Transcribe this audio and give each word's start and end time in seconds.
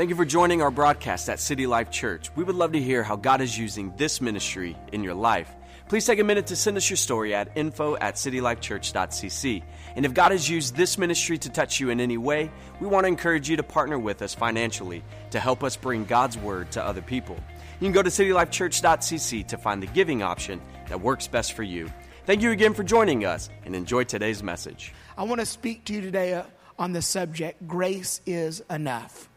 Thank 0.00 0.08
you 0.08 0.16
for 0.16 0.24
joining 0.24 0.62
our 0.62 0.70
broadcast 0.70 1.28
at 1.28 1.38
City 1.38 1.66
Life 1.66 1.90
Church. 1.90 2.34
We 2.34 2.42
would 2.42 2.54
love 2.54 2.72
to 2.72 2.80
hear 2.80 3.02
how 3.02 3.16
God 3.16 3.42
is 3.42 3.58
using 3.58 3.92
this 3.98 4.22
ministry 4.22 4.74
in 4.92 5.04
your 5.04 5.12
life. 5.12 5.54
Please 5.90 6.06
take 6.06 6.18
a 6.18 6.24
minute 6.24 6.46
to 6.46 6.56
send 6.56 6.78
us 6.78 6.88
your 6.88 6.96
story 6.96 7.34
at 7.34 7.54
info 7.54 7.96
at 7.96 8.14
citylifechurch.cc. 8.14 9.62
And 9.96 10.06
if 10.06 10.14
God 10.14 10.32
has 10.32 10.48
used 10.48 10.74
this 10.74 10.96
ministry 10.96 11.36
to 11.36 11.50
touch 11.50 11.80
you 11.80 11.90
in 11.90 12.00
any 12.00 12.16
way, 12.16 12.50
we 12.80 12.86
want 12.86 13.04
to 13.04 13.08
encourage 13.08 13.50
you 13.50 13.58
to 13.58 13.62
partner 13.62 13.98
with 13.98 14.22
us 14.22 14.32
financially 14.32 15.04
to 15.32 15.38
help 15.38 15.62
us 15.62 15.76
bring 15.76 16.06
God's 16.06 16.38
word 16.38 16.72
to 16.72 16.82
other 16.82 17.02
people. 17.02 17.36
You 17.78 17.84
can 17.84 17.92
go 17.92 18.02
to 18.02 18.08
citylifechurch.cc 18.08 19.48
to 19.48 19.58
find 19.58 19.82
the 19.82 19.88
giving 19.88 20.22
option 20.22 20.62
that 20.88 21.02
works 21.02 21.28
best 21.28 21.52
for 21.52 21.62
you. 21.62 21.92
Thank 22.24 22.40
you 22.40 22.52
again 22.52 22.72
for 22.72 22.84
joining 22.84 23.26
us 23.26 23.50
and 23.66 23.76
enjoy 23.76 24.04
today's 24.04 24.42
message. 24.42 24.94
I 25.18 25.24
want 25.24 25.42
to 25.42 25.46
speak 25.46 25.84
to 25.84 25.92
you 25.92 26.00
today 26.00 26.32
uh, 26.32 26.44
on 26.78 26.94
the 26.94 27.02
subject 27.02 27.68
grace 27.68 28.22
is 28.24 28.62
enough. 28.70 29.29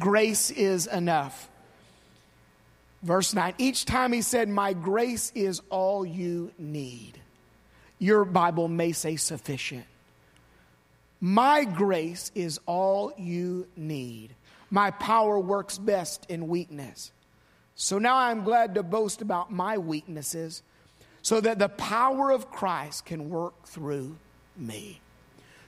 Grace 0.00 0.50
is 0.50 0.86
enough. 0.86 1.48
Verse 3.02 3.34
9 3.34 3.54
each 3.58 3.84
time 3.84 4.12
he 4.12 4.22
said, 4.22 4.48
My 4.48 4.72
grace 4.72 5.32
is 5.34 5.60
all 5.70 6.04
you 6.04 6.52
need. 6.58 7.20
Your 7.98 8.24
Bible 8.24 8.68
may 8.68 8.92
say 8.92 9.16
sufficient. 9.16 9.84
My 11.20 11.64
grace 11.64 12.30
is 12.34 12.60
all 12.66 13.12
you 13.16 13.66
need. 13.76 14.34
My 14.70 14.90
power 14.90 15.38
works 15.38 15.78
best 15.78 16.26
in 16.28 16.48
weakness. 16.48 17.10
So 17.74 17.98
now 17.98 18.16
I'm 18.16 18.44
glad 18.44 18.74
to 18.74 18.82
boast 18.82 19.22
about 19.22 19.52
my 19.52 19.78
weaknesses 19.78 20.62
so 21.22 21.40
that 21.40 21.58
the 21.58 21.68
power 21.68 22.30
of 22.30 22.50
Christ 22.50 23.04
can 23.04 23.30
work 23.30 23.66
through 23.66 24.16
me. 24.56 25.00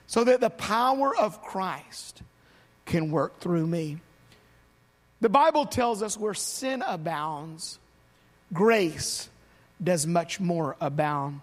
So 0.07 0.25
that 0.25 0.41
the 0.41 0.51
power 0.51 1.17
of 1.17 1.43
Christ 1.43 2.23
can 2.85 3.11
work 3.11 3.41
through 3.41 3.67
me. 3.67 3.99
The 5.21 5.29
Bible 5.29 5.67
tells 5.67 6.03
us 6.03 6.17
where 6.17 6.35
sin 6.35 6.83
abounds, 6.87 7.79
grace 8.53 9.29
does 9.83 10.07
much 10.07 10.41
more 10.41 10.77
abound. 10.81 11.41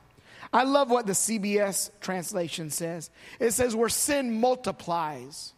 I 0.52 0.64
love 0.64 0.90
what 0.90 1.06
the 1.06 1.14
CBS 1.14 1.92
translation 2.00 2.70
says. 2.70 3.10
It 3.40 3.52
says, 3.52 3.76
where 3.76 3.90
sin 3.90 4.40
multiplies, 4.40 5.54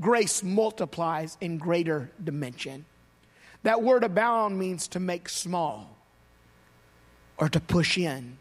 grace 0.00 0.42
multiplies 0.42 1.36
in 1.40 1.58
greater 1.58 2.10
dimension. 2.22 2.84
That 3.62 3.82
word 3.82 4.04
abound 4.04 4.58
means 4.58 4.88
to 4.88 5.00
make 5.00 5.28
small 5.28 5.96
or 7.38 7.48
to 7.48 7.60
push 7.60 7.96
in. 7.96 8.38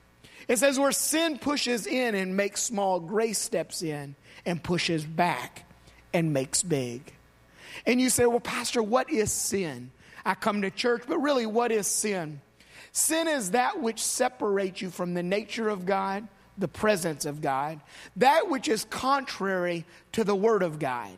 It 0.48 0.58
says, 0.58 0.78
where 0.78 0.92
sin 0.92 1.38
pushes 1.38 1.88
in 1.88 2.16
and 2.16 2.36
makes 2.36 2.62
small, 2.62 3.00
grace 3.00 3.40
steps 3.40 3.82
in 3.82 4.16
and 4.46 4.62
pushes 4.62 5.06
back 5.06 5.64
and 6.14 6.34
makes 6.34 6.62
big. 6.64 7.14
And 7.86 8.00
you 8.00 8.10
say, 8.10 8.26
well, 8.26 8.40
Pastor, 8.40 8.82
what 8.82 9.10
is 9.10 9.32
sin? 9.32 9.92
I 10.26 10.36
come 10.36 10.62
to 10.62 10.72
church, 10.72 11.04
but 11.08 11.18
really, 11.18 11.46
what 11.46 11.72
is 11.72 11.88
sin? 11.88 12.42
Sin 12.92 13.28
is 13.28 13.52
that 13.52 13.82
which 13.82 14.00
separates 14.00 14.82
you 14.82 14.90
from 14.90 15.14
the 15.14 15.24
nature 15.24 15.68
of 15.68 15.86
God, 15.86 16.28
the 16.58 16.68
presence 16.68 17.26
of 17.26 17.42
God, 17.42 17.82
that 18.18 18.50
which 18.50 18.68
is 18.68 18.86
contrary 18.86 19.86
to 20.14 20.24
the 20.24 20.36
Word 20.36 20.64
of 20.64 20.80
God. 20.80 21.12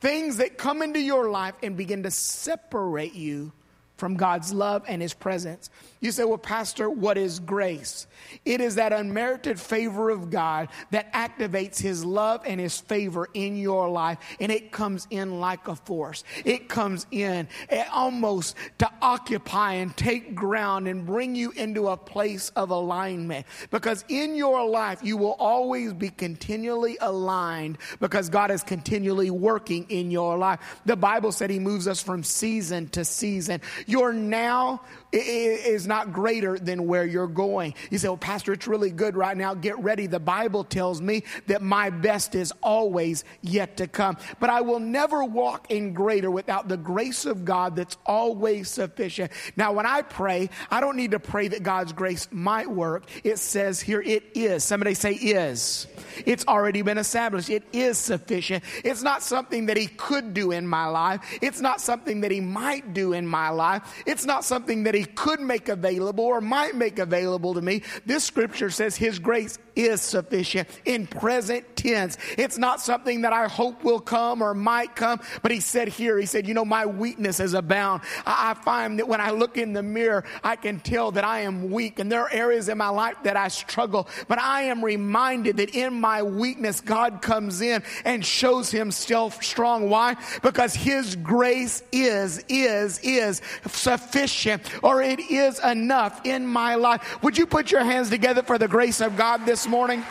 Things 0.00 0.36
that 0.36 0.56
come 0.56 0.80
into 0.80 1.00
your 1.00 1.28
life 1.28 1.54
and 1.62 1.76
begin 1.76 2.04
to 2.04 2.10
separate 2.10 3.14
you 3.14 3.52
from 3.98 4.14
God's 4.14 4.52
love 4.52 4.84
and 4.88 5.02
His 5.02 5.12
presence. 5.12 5.68
You 6.00 6.12
say, 6.12 6.24
Well, 6.24 6.38
Pastor, 6.38 6.88
what 6.88 7.18
is 7.18 7.40
grace? 7.40 8.06
It 8.44 8.60
is 8.60 8.76
that 8.76 8.92
unmerited 8.92 9.60
favor 9.60 10.10
of 10.10 10.30
God 10.30 10.68
that 10.92 11.12
activates 11.12 11.80
His 11.80 12.04
love 12.04 12.42
and 12.46 12.60
His 12.60 12.80
favor 12.80 13.28
in 13.34 13.56
your 13.56 13.88
life, 13.88 14.18
and 14.40 14.52
it 14.52 14.70
comes 14.70 15.06
in 15.10 15.40
like 15.40 15.66
a 15.66 15.74
force. 15.74 16.22
It 16.44 16.68
comes 16.68 17.06
in 17.10 17.48
eh, 17.68 17.84
almost 17.92 18.54
to 18.78 18.90
occupy 19.02 19.74
and 19.74 19.96
take 19.96 20.34
ground 20.34 20.86
and 20.86 21.04
bring 21.04 21.34
you 21.34 21.50
into 21.52 21.88
a 21.88 21.96
place 21.96 22.50
of 22.50 22.70
alignment. 22.70 23.46
Because 23.70 24.04
in 24.08 24.36
your 24.36 24.64
life, 24.68 25.00
you 25.02 25.16
will 25.16 25.36
always 25.38 25.92
be 25.92 26.10
continually 26.10 26.96
aligned 27.00 27.78
because 27.98 28.28
God 28.28 28.52
is 28.52 28.62
continually 28.62 29.30
working 29.30 29.86
in 29.88 30.12
your 30.12 30.38
life. 30.38 30.60
The 30.86 30.96
Bible 30.96 31.32
said 31.32 31.50
He 31.50 31.58
moves 31.58 31.88
us 31.88 32.00
from 32.00 32.22
season 32.22 32.88
to 32.90 33.04
season. 33.04 33.60
Your 33.88 34.12
now 34.12 34.82
is 35.12 35.86
not 35.86 36.12
greater 36.12 36.58
than 36.58 36.86
where 36.86 37.04
you're 37.04 37.26
going. 37.26 37.74
You 37.90 37.98
say, 37.98 38.08
Well, 38.08 38.16
Pastor, 38.16 38.52
it's 38.52 38.66
really 38.66 38.90
good 38.90 39.16
right 39.16 39.36
now. 39.36 39.54
Get 39.54 39.78
ready. 39.78 40.06
The 40.06 40.20
Bible 40.20 40.64
tells 40.64 41.00
me 41.00 41.24
that 41.46 41.62
my 41.62 41.90
best 41.90 42.34
is 42.34 42.52
always 42.62 43.24
yet 43.40 43.78
to 43.78 43.88
come. 43.88 44.18
But 44.38 44.50
I 44.50 44.60
will 44.60 44.80
never 44.80 45.24
walk 45.24 45.70
in 45.70 45.94
greater 45.94 46.30
without 46.30 46.68
the 46.68 46.76
grace 46.76 47.24
of 47.24 47.44
God 47.44 47.76
that's 47.76 47.96
always 48.04 48.68
sufficient. 48.68 49.32
Now, 49.56 49.72
when 49.72 49.86
I 49.86 50.02
pray, 50.02 50.50
I 50.70 50.80
don't 50.80 50.96
need 50.96 51.12
to 51.12 51.20
pray 51.20 51.48
that 51.48 51.62
God's 51.62 51.92
grace 51.92 52.28
might 52.30 52.70
work. 52.70 53.04
It 53.24 53.38
says 53.38 53.80
here, 53.80 54.02
it 54.02 54.24
is. 54.34 54.64
Somebody 54.64 54.94
say, 54.94 55.14
is. 55.14 55.86
It's 56.26 56.46
already 56.46 56.82
been 56.82 56.98
established. 56.98 57.48
It 57.48 57.64
is 57.72 57.96
sufficient. 57.96 58.64
It's 58.84 59.02
not 59.02 59.22
something 59.22 59.66
that 59.66 59.76
He 59.76 59.86
could 59.86 60.34
do 60.34 60.50
in 60.50 60.66
my 60.66 60.86
life, 60.86 61.20
it's 61.40 61.60
not 61.60 61.80
something 61.80 62.20
that 62.22 62.30
He 62.30 62.40
might 62.40 62.92
do 62.92 63.12
in 63.12 63.26
my 63.26 63.48
life, 63.50 63.82
it's 64.06 64.24
not 64.24 64.44
something 64.44 64.84
that 64.84 64.94
he 64.97 64.97
could 65.04 65.40
make 65.40 65.68
available 65.68 66.24
or 66.24 66.40
might 66.40 66.74
make 66.74 66.98
available 66.98 67.54
to 67.54 67.62
me. 67.62 67.82
This 68.06 68.24
scripture 68.24 68.70
says 68.70 68.96
his 68.96 69.18
grace 69.18 69.58
is 69.76 70.00
sufficient 70.00 70.68
in 70.84 71.06
present 71.06 71.64
tense. 71.76 72.18
It's 72.36 72.58
not 72.58 72.80
something 72.80 73.22
that 73.22 73.32
I 73.32 73.46
hope 73.46 73.84
will 73.84 74.00
come 74.00 74.42
or 74.42 74.52
might 74.52 74.96
come, 74.96 75.20
but 75.42 75.52
he 75.52 75.60
said 75.60 75.88
here, 75.88 76.18
he 76.18 76.26
said, 76.26 76.48
you 76.48 76.54
know, 76.54 76.64
my 76.64 76.86
weakness 76.86 77.38
is 77.38 77.54
abound. 77.54 78.02
I, 78.26 78.50
I 78.50 78.54
find 78.54 78.98
that 78.98 79.06
when 79.06 79.20
I 79.20 79.30
look 79.30 79.56
in 79.56 79.72
the 79.72 79.82
mirror, 79.82 80.24
I 80.42 80.56
can 80.56 80.80
tell 80.80 81.12
that 81.12 81.24
I 81.24 81.40
am 81.40 81.70
weak 81.70 81.98
and 81.98 82.10
there 82.10 82.22
are 82.22 82.32
areas 82.32 82.68
in 82.68 82.78
my 82.78 82.88
life 82.88 83.16
that 83.22 83.36
I 83.36 83.48
struggle, 83.48 84.08
but 84.26 84.38
I 84.38 84.62
am 84.62 84.84
reminded 84.84 85.58
that 85.58 85.74
in 85.74 85.94
my 85.94 86.22
weakness, 86.22 86.80
God 86.80 87.22
comes 87.22 87.60
in 87.60 87.82
and 88.04 88.24
shows 88.24 88.70
himself 88.70 89.42
strong. 89.44 89.88
Why? 89.88 90.16
Because 90.42 90.74
his 90.74 91.14
grace 91.16 91.82
is, 91.92 92.44
is, 92.48 92.98
is 93.02 93.42
sufficient 93.66 94.62
or 94.88 95.02
it 95.02 95.20
is 95.20 95.58
enough 95.58 96.18
in 96.24 96.46
my 96.46 96.74
life. 96.74 97.22
Would 97.22 97.36
you 97.36 97.44
put 97.44 97.70
your 97.70 97.84
hands 97.84 98.08
together 98.08 98.42
for 98.42 98.56
the 98.56 98.66
grace 98.66 99.02
of 99.02 99.18
God 99.18 99.44
this 99.44 99.68
morning? 99.68 100.02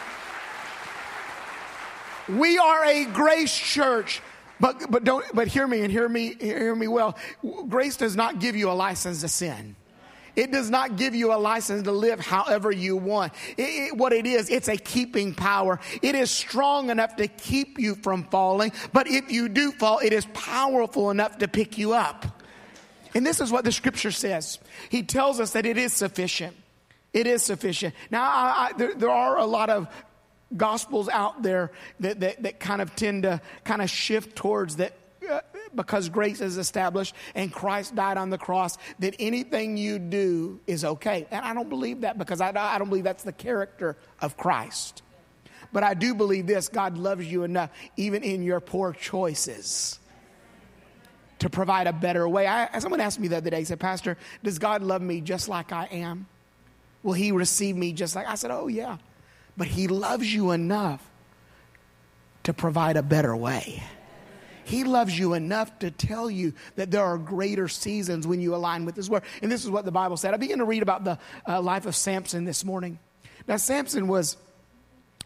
We 2.30 2.60
are 2.60 2.86
a 2.86 3.06
grace 3.06 3.58
church. 3.58 4.22
But, 4.60 4.92
but 4.92 5.04
don't 5.04 5.26
but 5.34 5.48
hear 5.48 5.66
me 5.68 5.82
and 5.82 5.92
hear 5.92 6.08
me 6.08 6.36
hear 6.40 6.76
me 6.76 6.88
well. 6.88 7.18
Grace 7.68 7.98
does 7.98 8.16
not 8.16 8.40
give 8.40 8.56
you 8.56 8.70
a 8.70 8.74
license 8.74 9.22
to 9.22 9.28
sin. 9.28 9.76
It 10.36 10.52
does 10.52 10.70
not 10.70 10.96
give 10.96 11.16
you 11.16 11.34
a 11.34 11.38
license 11.38 11.82
to 11.84 11.92
live 11.92 12.20
however 12.20 12.72
you 12.72 12.98
want. 12.98 13.34
It, 13.58 13.64
it, 13.64 13.98
what 13.98 14.14
it 14.14 14.28
is, 14.28 14.52
it's 14.52 14.68
a 14.68 14.78
keeping 14.78 15.34
power. 15.34 15.80
It 16.04 16.14
is 16.14 16.30
strong 16.30 16.92
enough 16.92 17.16
to 17.16 17.28
keep 17.28 17.80
you 17.80 17.96
from 17.96 18.26
falling, 18.26 18.72
but 18.94 19.08
if 19.08 19.32
you 19.32 19.50
do 19.50 19.72
fall, 19.72 19.98
it 19.98 20.14
is 20.14 20.28
powerful 20.34 21.10
enough 21.10 21.40
to 21.40 21.48
pick 21.48 21.80
you 21.80 21.94
up. 21.94 22.37
And 23.14 23.26
this 23.26 23.42
is 23.42 23.52
what 23.52 23.66
the 23.66 23.72
scripture 23.72 24.12
says. 24.12 24.60
He 24.90 25.04
tells 25.04 25.40
us 25.40 25.52
that 25.52 25.66
it 25.66 25.78
is 25.78 25.94
sufficient. 25.94 26.56
It 27.14 27.28
is 27.28 27.44
sufficient. 27.44 27.96
Now, 28.12 28.24
I, 28.24 28.70
I, 28.70 28.78
there, 28.78 28.94
there 28.94 29.10
are 29.10 29.38
a 29.38 29.46
lot 29.46 29.70
of 29.70 29.88
gospels 30.56 31.10
out 31.10 31.44
there 31.44 31.72
that, 32.00 32.20
that, 32.20 32.44
that 32.44 32.60
kind 32.60 32.82
of 32.82 32.96
tend 32.96 33.24
to 33.24 33.42
kind 33.64 33.82
of 33.82 33.90
shift 33.90 34.36
towards 34.36 34.78
that 34.78 34.94
uh, 35.30 35.42
because 35.76 36.10
grace 36.10 36.42
is 36.42 36.58
established 36.58 37.14
and 37.36 37.52
Christ 37.52 37.96
died 37.96 38.18
on 38.18 38.30
the 38.30 38.38
cross, 38.38 38.78
that 39.00 39.16
anything 39.20 39.78
you 39.78 40.00
do 40.00 40.60
is 40.68 40.86
okay. 40.86 41.28
And 41.32 41.44
I 41.44 41.54
don't 41.54 41.70
believe 41.70 42.02
that 42.02 42.18
because 42.18 42.40
I, 42.40 42.50
I 42.56 42.78
don't 42.78 42.90
believe 42.90 43.04
that's 43.04 43.24
the 43.24 43.34
character 43.34 43.98
of 44.22 44.38
Christ. 44.38 45.02
But 45.74 45.84
I 45.84 45.96
do 45.96 46.16
believe 46.16 46.48
this 46.48 46.70
God 46.70 46.98
loves 46.98 47.30
you 47.30 47.44
enough, 47.44 47.72
even 47.98 48.24
in 48.24 48.44
your 48.44 48.62
poor 48.62 48.94
choices 48.94 50.00
to 51.40 51.50
provide 51.50 51.88
a 51.88 51.94
better 51.94 52.28
way. 52.28 52.48
I, 52.48 52.80
someone 52.80 53.02
asked 53.02 53.20
me 53.20 53.28
the 53.28 53.38
other 53.38 53.50
day, 53.50 53.60
he 53.60 53.66
said, 53.66 53.80
Pastor, 53.80 54.18
does 54.44 54.60
God 54.60 54.82
love 54.82 55.02
me 55.02 55.22
just 55.22 55.48
like 55.48 55.72
I 55.72 55.86
am? 55.86 56.28
Will 57.04 57.14
he 57.14 57.32
receive 57.32 57.76
me 57.76 57.94
just 57.94 58.16
like 58.16 58.28
I 58.28 58.36
said, 58.36 58.52
Oh, 58.52 58.68
yeah. 58.68 58.98
But 59.56 59.68
he 59.68 59.88
loves 59.88 60.32
you 60.34 60.52
enough 60.52 61.04
to 62.44 62.54
provide 62.54 62.98
a 62.98 63.04
better 63.04 63.36
way. 63.36 63.84
He 64.64 64.84
loves 64.84 65.18
you 65.18 65.34
enough 65.34 65.80
to 65.80 65.92
tell 65.92 66.30
you 66.30 66.54
that 66.76 66.92
there 66.92 67.04
are 67.04 67.18
greater 67.18 67.70
seasons 67.70 68.28
when 68.28 68.42
you 68.42 68.54
align 68.54 68.84
with 68.84 68.98
His 68.98 69.10
Word. 69.10 69.24
And 69.42 69.50
this 69.50 69.64
is 69.64 69.70
what 69.70 69.86
the 69.86 69.92
Bible 69.92 70.18
said. 70.18 70.34
I 70.34 70.38
began 70.38 70.58
to 70.58 70.66
read 70.66 70.82
about 70.82 71.06
the 71.06 71.18
uh, 71.48 71.62
life 71.62 71.86
of 71.86 71.96
Samson 71.96 72.44
this 72.44 72.66
morning. 72.66 73.00
Now, 73.48 73.56
Samson 73.56 74.10
was 74.10 74.36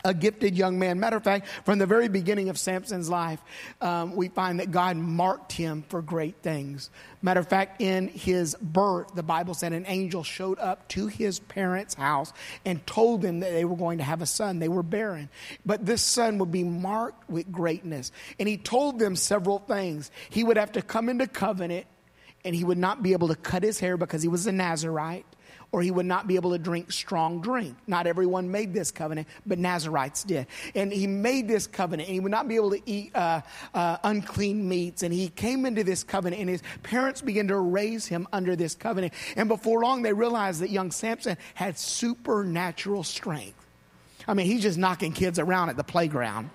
a 0.03 0.13
gifted 0.13 0.57
young 0.57 0.79
man. 0.79 0.99
Matter 0.99 1.17
of 1.17 1.23
fact, 1.23 1.47
from 1.65 1.79
the 1.79 1.85
very 1.85 2.07
beginning 2.07 2.49
of 2.49 2.57
Samson's 2.57 3.09
life, 3.09 3.39
um, 3.81 4.15
we 4.15 4.29
find 4.29 4.59
that 4.59 4.71
God 4.71 4.97
marked 4.97 5.51
him 5.51 5.83
for 5.89 6.01
great 6.01 6.35
things. 6.41 6.89
Matter 7.21 7.39
of 7.39 7.47
fact, 7.47 7.81
in 7.81 8.07
his 8.07 8.55
birth, 8.61 9.13
the 9.13 9.23
Bible 9.23 9.53
said 9.53 9.73
an 9.73 9.85
angel 9.87 10.23
showed 10.23 10.59
up 10.59 10.87
to 10.89 11.07
his 11.07 11.39
parents' 11.39 11.93
house 11.93 12.33
and 12.65 12.85
told 12.87 13.21
them 13.21 13.41
that 13.41 13.51
they 13.51 13.65
were 13.65 13.75
going 13.75 13.99
to 13.99 14.03
have 14.03 14.21
a 14.21 14.25
son. 14.25 14.59
They 14.59 14.69
were 14.69 14.83
barren. 14.83 15.29
But 15.65 15.85
this 15.85 16.01
son 16.01 16.39
would 16.39 16.51
be 16.51 16.63
marked 16.63 17.29
with 17.29 17.51
greatness. 17.51 18.11
And 18.39 18.47
he 18.49 18.57
told 18.57 18.99
them 18.99 19.15
several 19.15 19.59
things. 19.59 20.09
He 20.29 20.43
would 20.43 20.57
have 20.57 20.71
to 20.73 20.81
come 20.81 21.09
into 21.09 21.27
covenant 21.27 21.85
and 22.43 22.55
he 22.55 22.63
would 22.63 22.77
not 22.77 23.03
be 23.03 23.13
able 23.13 23.27
to 23.27 23.35
cut 23.35 23.61
his 23.63 23.79
hair 23.79 23.97
because 23.97 24.23
he 24.23 24.27
was 24.27 24.47
a 24.47 24.51
Nazarite 24.51 25.25
or 25.71 25.81
he 25.81 25.89
would 25.89 26.05
not 26.05 26.27
be 26.27 26.35
able 26.35 26.51
to 26.51 26.57
drink 26.57 26.91
strong 26.91 27.41
drink. 27.41 27.75
Not 27.87 28.05
everyone 28.05 28.51
made 28.51 28.73
this 28.73 28.91
covenant, 28.91 29.27
but 29.45 29.57
Nazarites 29.57 30.23
did. 30.23 30.47
And 30.75 30.91
he 30.91 31.07
made 31.07 31.47
this 31.47 31.65
covenant, 31.65 32.09
and 32.09 32.13
he 32.13 32.19
would 32.19 32.31
not 32.31 32.47
be 32.47 32.55
able 32.55 32.71
to 32.71 32.81
eat 32.85 33.15
uh, 33.15 33.41
uh, 33.73 33.97
unclean 34.03 34.67
meats. 34.67 35.03
And 35.03 35.13
he 35.13 35.29
came 35.29 35.65
into 35.65 35.83
this 35.83 36.03
covenant, 36.03 36.41
and 36.41 36.49
his 36.49 36.61
parents 36.83 37.21
began 37.21 37.47
to 37.47 37.57
raise 37.57 38.05
him 38.05 38.27
under 38.33 38.55
this 38.55 38.75
covenant. 38.75 39.13
And 39.37 39.47
before 39.47 39.81
long, 39.81 40.01
they 40.01 40.13
realized 40.13 40.61
that 40.61 40.71
young 40.71 40.91
Samson 40.91 41.37
had 41.53 41.77
supernatural 41.79 43.03
strength. 43.03 43.57
I 44.27 44.33
mean, 44.33 44.47
he's 44.47 44.61
just 44.61 44.77
knocking 44.77 45.13
kids 45.13 45.39
around 45.39 45.69
at 45.69 45.77
the 45.77 45.83
playground. 45.83 46.49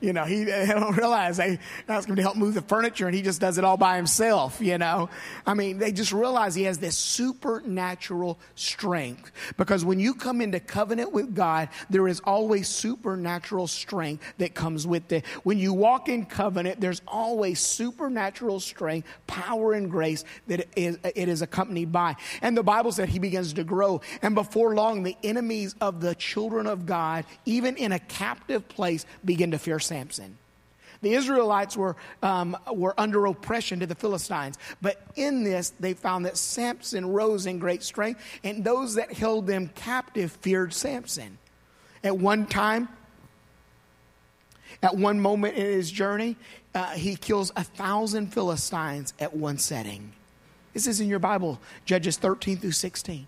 You 0.00 0.12
know, 0.12 0.24
he 0.24 0.44
they 0.44 0.66
don't 0.66 0.96
realize 0.96 1.36
they 1.36 1.58
ask 1.88 2.08
him 2.08 2.16
to 2.16 2.22
help 2.22 2.36
move 2.36 2.54
the 2.54 2.62
furniture 2.62 3.06
and 3.06 3.14
he 3.14 3.22
just 3.22 3.40
does 3.40 3.58
it 3.58 3.64
all 3.64 3.76
by 3.76 3.96
himself, 3.96 4.60
you 4.60 4.78
know. 4.78 5.08
I 5.46 5.54
mean, 5.54 5.78
they 5.78 5.92
just 5.92 6.12
realize 6.12 6.54
he 6.54 6.64
has 6.64 6.78
this 6.78 6.96
supernatural 6.96 8.38
strength. 8.54 9.30
Because 9.56 9.84
when 9.84 10.00
you 10.00 10.14
come 10.14 10.40
into 10.40 10.60
covenant 10.60 11.12
with 11.12 11.34
God, 11.34 11.68
there 11.90 12.08
is 12.08 12.20
always 12.24 12.68
supernatural 12.68 13.66
strength 13.66 14.24
that 14.38 14.54
comes 14.54 14.86
with 14.86 15.10
it. 15.12 15.24
When 15.42 15.58
you 15.58 15.72
walk 15.72 16.08
in 16.08 16.26
covenant, 16.26 16.80
there's 16.80 17.02
always 17.06 17.60
supernatural 17.60 18.60
strength, 18.60 19.08
power, 19.26 19.72
and 19.72 19.90
grace 19.90 20.24
that 20.46 20.60
it 20.60 20.68
is, 20.76 20.98
it 21.02 21.28
is 21.28 21.42
accompanied 21.42 21.92
by. 21.92 22.16
And 22.42 22.56
the 22.56 22.62
Bible 22.62 22.92
said 22.92 23.08
he 23.08 23.18
begins 23.18 23.54
to 23.54 23.64
grow. 23.64 24.00
And 24.22 24.34
before 24.34 24.74
long, 24.74 25.02
the 25.02 25.16
enemies 25.22 25.74
of 25.80 26.00
the 26.00 26.14
children 26.14 26.66
of 26.66 26.86
God, 26.86 27.24
even 27.44 27.76
in 27.76 27.92
a 27.92 27.98
captive 27.98 28.68
place, 28.68 29.06
begin 29.24 29.50
to 29.52 29.58
fear 29.58 29.78
Samson. 29.86 30.38
The 31.02 31.14
Israelites 31.14 31.76
were, 31.76 31.96
um, 32.22 32.56
were 32.72 32.94
under 32.98 33.26
oppression 33.26 33.80
to 33.80 33.86
the 33.86 33.94
Philistines, 33.94 34.58
but 34.80 35.00
in 35.14 35.44
this 35.44 35.72
they 35.78 35.94
found 35.94 36.24
that 36.26 36.36
Samson 36.36 37.06
rose 37.06 37.46
in 37.46 37.58
great 37.58 37.82
strength, 37.82 38.20
and 38.42 38.64
those 38.64 38.94
that 38.94 39.12
held 39.12 39.46
them 39.46 39.70
captive 39.74 40.32
feared 40.40 40.72
Samson. 40.72 41.38
At 42.02 42.16
one 42.18 42.46
time, 42.46 42.88
at 44.82 44.96
one 44.96 45.20
moment 45.20 45.56
in 45.56 45.66
his 45.66 45.90
journey, 45.90 46.36
uh, 46.74 46.90
he 46.90 47.16
kills 47.16 47.52
a 47.56 47.64
thousand 47.64 48.32
Philistines 48.32 49.14
at 49.18 49.34
one 49.34 49.58
setting. 49.58 50.12
This 50.72 50.86
is 50.86 51.00
in 51.00 51.08
your 51.08 51.18
Bible, 51.18 51.58
Judges 51.84 52.18
13 52.18 52.58
through 52.58 52.72
16. 52.72 53.26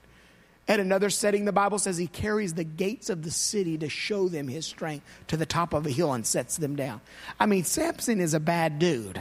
At 0.68 0.80
another 0.80 1.08
setting, 1.08 1.46
the 1.46 1.52
Bible 1.52 1.78
says 1.78 1.96
he 1.96 2.06
carries 2.06 2.52
the 2.52 2.64
gates 2.64 3.08
of 3.08 3.22
the 3.22 3.30
city 3.30 3.78
to 3.78 3.88
show 3.88 4.28
them 4.28 4.48
his 4.48 4.66
strength 4.66 5.06
to 5.28 5.38
the 5.38 5.46
top 5.46 5.72
of 5.72 5.86
a 5.86 5.90
hill 5.90 6.12
and 6.12 6.26
sets 6.26 6.58
them 6.58 6.76
down. 6.76 7.00
I 7.40 7.46
mean, 7.46 7.64
Samson 7.64 8.20
is 8.20 8.34
a 8.34 8.40
bad 8.40 8.78
dude. 8.78 9.18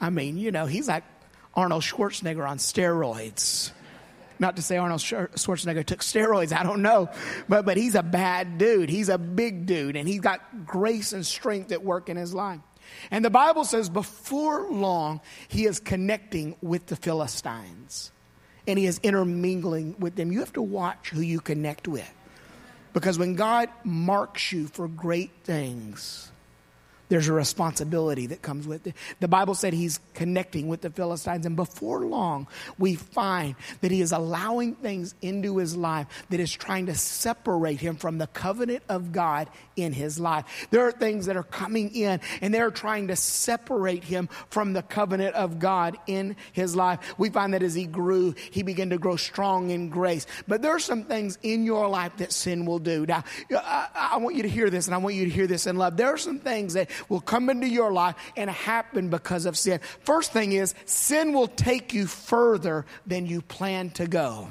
I 0.00 0.10
mean, 0.10 0.38
you 0.38 0.50
know, 0.50 0.66
he's 0.66 0.88
like 0.88 1.04
Arnold 1.54 1.82
Schwarzenegger 1.82 2.48
on 2.48 2.58
steroids. 2.58 3.70
Not 4.40 4.56
to 4.56 4.62
say 4.62 4.76
Arnold 4.76 5.00
Schwarzenegger 5.00 5.84
took 5.84 6.00
steroids, 6.00 6.52
I 6.52 6.64
don't 6.64 6.82
know. 6.82 7.10
But, 7.48 7.64
but 7.64 7.76
he's 7.76 7.94
a 7.94 8.02
bad 8.02 8.58
dude. 8.58 8.88
He's 8.88 9.08
a 9.08 9.18
big 9.18 9.66
dude, 9.66 9.94
and 9.94 10.08
he's 10.08 10.20
got 10.20 10.66
grace 10.66 11.12
and 11.12 11.24
strength 11.24 11.70
at 11.70 11.84
work 11.84 12.08
in 12.08 12.16
his 12.16 12.34
life. 12.34 12.60
And 13.12 13.24
the 13.24 13.30
Bible 13.30 13.64
says 13.64 13.88
before 13.88 14.68
long, 14.70 15.20
he 15.46 15.66
is 15.66 15.78
connecting 15.78 16.56
with 16.60 16.86
the 16.86 16.96
Philistines 16.96 18.10
and 18.68 18.78
he 18.78 18.86
is 18.86 19.00
intermingling 19.02 19.96
with 19.98 20.14
them. 20.14 20.30
You 20.30 20.40
have 20.40 20.52
to 20.52 20.62
watch 20.62 21.08
who 21.10 21.20
you 21.22 21.40
connect 21.40 21.88
with. 21.88 22.08
Because 22.92 23.18
when 23.18 23.34
God 23.34 23.68
marks 23.82 24.52
you 24.52 24.68
for 24.68 24.86
great 24.88 25.30
things, 25.42 26.30
there's 27.08 27.28
a 27.28 27.32
responsibility 27.32 28.26
that 28.26 28.42
comes 28.42 28.66
with 28.66 28.86
it. 28.86 28.94
The 29.20 29.28
Bible 29.28 29.54
said 29.54 29.72
he's 29.72 30.00
connecting 30.14 30.68
with 30.68 30.80
the 30.80 30.90
Philistines, 30.90 31.46
and 31.46 31.56
before 31.56 32.00
long, 32.00 32.46
we 32.78 32.94
find 32.94 33.56
that 33.80 33.90
he 33.90 34.00
is 34.00 34.12
allowing 34.12 34.74
things 34.74 35.14
into 35.22 35.58
his 35.58 35.76
life 35.76 36.06
that 36.30 36.40
is 36.40 36.52
trying 36.52 36.86
to 36.86 36.94
separate 36.94 37.80
him 37.80 37.96
from 37.96 38.18
the 38.18 38.26
covenant 38.28 38.82
of 38.88 39.12
God 39.12 39.48
in 39.76 39.92
his 39.92 40.18
life. 40.18 40.68
There 40.70 40.86
are 40.86 40.92
things 40.92 41.26
that 41.26 41.36
are 41.36 41.42
coming 41.42 41.94
in, 41.94 42.20
and 42.40 42.52
they're 42.52 42.70
trying 42.70 43.08
to 43.08 43.16
separate 43.16 44.04
him 44.04 44.28
from 44.50 44.72
the 44.72 44.82
covenant 44.82 45.34
of 45.34 45.58
God 45.58 45.96
in 46.06 46.36
his 46.52 46.76
life. 46.76 47.14
We 47.18 47.30
find 47.30 47.54
that 47.54 47.62
as 47.62 47.74
he 47.74 47.86
grew, 47.86 48.34
he 48.50 48.62
began 48.62 48.90
to 48.90 48.98
grow 48.98 49.16
strong 49.16 49.70
in 49.70 49.88
grace. 49.88 50.26
But 50.46 50.62
there 50.62 50.72
are 50.72 50.80
some 50.80 51.04
things 51.04 51.38
in 51.42 51.64
your 51.64 51.88
life 51.88 52.16
that 52.18 52.32
sin 52.32 52.66
will 52.66 52.78
do. 52.78 53.06
Now, 53.06 53.24
I, 53.50 53.88
I 54.12 54.16
want 54.18 54.36
you 54.36 54.42
to 54.42 54.48
hear 54.48 54.70
this, 54.70 54.86
and 54.86 54.94
I 54.94 54.98
want 54.98 55.14
you 55.14 55.24
to 55.24 55.30
hear 55.30 55.46
this 55.46 55.66
in 55.66 55.76
love. 55.76 55.96
There 55.96 56.08
are 56.08 56.18
some 56.18 56.38
things 56.38 56.74
that 56.74 56.90
will 57.08 57.20
come 57.20 57.50
into 57.50 57.68
your 57.68 57.92
life 57.92 58.16
and 58.36 58.50
happen 58.50 59.08
because 59.08 59.46
of 59.46 59.56
sin. 59.56 59.80
First 60.00 60.32
thing 60.32 60.52
is, 60.52 60.74
sin 60.84 61.32
will 61.32 61.48
take 61.48 61.94
you 61.94 62.06
further 62.06 62.86
than 63.06 63.26
you 63.26 63.42
plan 63.42 63.90
to 63.90 64.06
go. 64.06 64.50